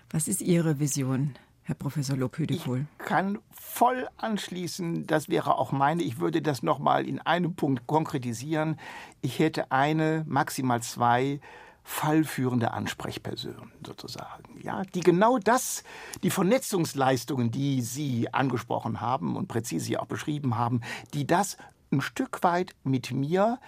Was 0.10 0.28
ist 0.28 0.42
Ihre 0.42 0.80
Vision, 0.80 1.36
Herr 1.64 1.76
Professor 1.76 2.16
Lobhüdekohl? 2.16 2.88
Ich 2.98 3.06
kann 3.06 3.40
voll 3.52 4.08
anschließen, 4.18 5.06
das 5.06 5.28
wäre 5.28 5.58
auch 5.58 5.74
meine. 5.74 6.02
Ich 6.02 6.20
würde 6.20 6.42
das 6.42 6.64
nochmal 6.64 7.06
in 7.08 7.20
einem 7.20 7.56
Punkt 7.56 7.88
konkretisieren. 7.88 8.80
Ich 9.22 9.40
hätte 9.40 9.72
eine, 9.72 10.24
maximal 10.28 10.82
zwei 10.82 11.42
fallführende 11.90 12.72
Ansprechpersonen 12.74 13.72
sozusagen, 13.84 14.60
ja, 14.62 14.84
die 14.94 15.00
genau 15.00 15.38
das, 15.38 15.86
die 16.22 16.30
Vernetzungsleistungen, 16.30 17.50
die 17.50 17.82
Sie 17.82 18.32
angesprochen 18.34 19.00
haben 19.00 19.38
und 19.38 19.48
präzise 19.48 20.02
auch 20.02 20.06
beschrieben 20.06 20.58
haben, 20.58 20.82
die 21.14 21.26
das 21.26 21.56
ein 21.90 22.02
Stück 22.02 22.44
weit 22.44 22.76
mit 22.84 23.12
mir, 23.12 23.60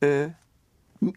äh, 0.00 0.28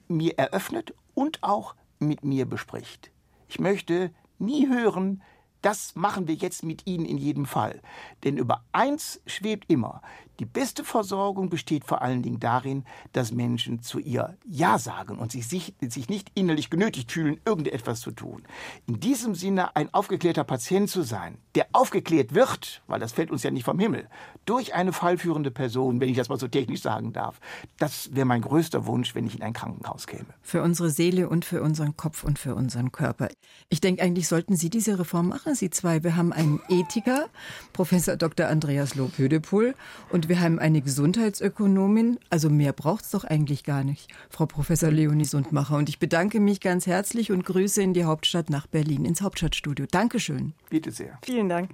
mir 0.07 0.39
eröffnet 0.39 0.95
und 1.13 1.43
auch 1.43 1.75
mit 1.99 2.25
mir 2.25 2.47
bespricht. 2.47 3.11
Ich 3.47 3.59
möchte 3.59 4.09
nie 4.39 4.67
hören, 4.67 5.21
das 5.67 5.97
machen 5.97 6.29
wir 6.29 6.35
jetzt 6.35 6.63
mit 6.63 6.87
Ihnen 6.87 7.03
in 7.03 7.17
jedem 7.17 7.45
Fall. 7.45 7.81
Denn 8.23 8.37
über 8.37 8.63
eins 8.71 9.19
schwebt 9.25 9.69
immer, 9.69 10.01
die 10.39 10.45
beste 10.45 10.83
Versorgung 10.83 11.49
besteht 11.49 11.83
vor 11.83 12.01
allen 12.01 12.21
Dingen 12.21 12.39
darin, 12.39 12.85
dass 13.11 13.31
Menschen 13.31 13.81
zu 13.81 13.97
ihr 13.99 14.37
Ja 14.45 14.77
sagen 14.77 15.17
und 15.17 15.31
sich, 15.31 15.73
sich 15.81 16.09
nicht 16.09 16.31
innerlich 16.35 16.69
genötigt 16.69 17.11
fühlen, 17.11 17.39
irgendetwas 17.43 18.01
zu 18.01 18.11
tun. 18.11 18.43
In 18.85 18.99
diesem 18.99 19.33
Sinne 19.33 19.75
ein 19.75 19.91
aufgeklärter 19.93 20.43
Patient 20.43 20.89
zu 20.89 21.01
sein, 21.01 21.39
der 21.55 21.67
aufgeklärt 21.73 22.35
wird, 22.35 22.83
weil 22.85 22.99
das 22.99 23.13
fällt 23.13 23.31
uns 23.31 23.41
ja 23.41 23.49
nicht 23.49 23.63
vom 23.63 23.79
Himmel, 23.79 24.07
durch 24.45 24.75
eine 24.75 24.93
fallführende 24.93 25.49
Person, 25.49 25.99
wenn 25.99 26.09
ich 26.09 26.17
das 26.17 26.29
mal 26.29 26.39
so 26.39 26.47
technisch 26.47 26.81
sagen 26.81 27.13
darf, 27.13 27.39
das 27.79 28.13
wäre 28.13 28.27
mein 28.27 28.41
größter 28.41 28.85
Wunsch, 28.85 29.15
wenn 29.15 29.25
ich 29.25 29.35
in 29.35 29.41
ein 29.41 29.53
Krankenhaus 29.53 30.05
käme. 30.05 30.27
Für 30.41 30.61
unsere 30.61 30.91
Seele 30.91 31.29
und 31.29 31.45
für 31.45 31.63
unseren 31.63 31.97
Kopf 31.97 32.23
und 32.23 32.37
für 32.37 32.53
unseren 32.53 32.91
Körper. 32.91 33.29
Ich 33.69 33.81
denke, 33.81 34.03
eigentlich 34.03 34.27
sollten 34.27 34.55
Sie 34.55 34.69
diese 34.69 34.99
Reform 34.99 35.29
machen, 35.29 35.55
Sie 35.57 35.69
zwei. 35.69 36.03
Wir 36.03 36.15
haben 36.15 36.33
einen 36.33 36.59
Ethiker, 36.69 37.27
Professor 37.73 38.15
Dr. 38.15 38.47
Andreas 38.47 38.95
Lob-Hödepohl, 38.95 39.75
und 40.09 40.29
wir 40.29 40.39
haben 40.39 40.59
eine 40.59 40.81
Gesundheitsökonomin. 40.81 42.19
Also 42.29 42.49
mehr 42.49 42.73
braucht 42.73 43.05
es 43.05 43.11
doch 43.11 43.23
eigentlich 43.23 43.63
gar 43.63 43.83
nicht, 43.83 44.09
Frau 44.29 44.45
Professor 44.45 44.91
Leonie 44.91 45.25
Sundmacher. 45.25 45.77
Und 45.77 45.89
ich 45.89 45.99
bedanke 45.99 46.39
mich 46.39 46.61
ganz 46.61 46.87
herzlich 46.87 47.31
und 47.31 47.45
grüße 47.45 47.81
in 47.81 47.93
die 47.93 48.03
Hauptstadt 48.03 48.49
nach 48.49 48.67
Berlin, 48.67 49.05
ins 49.05 49.21
Hauptstadtstudio. 49.21 49.85
Dankeschön. 49.89 50.53
Bitte 50.69 50.91
sehr. 50.91 51.17
Vielen 51.23 51.49
Dank. 51.49 51.71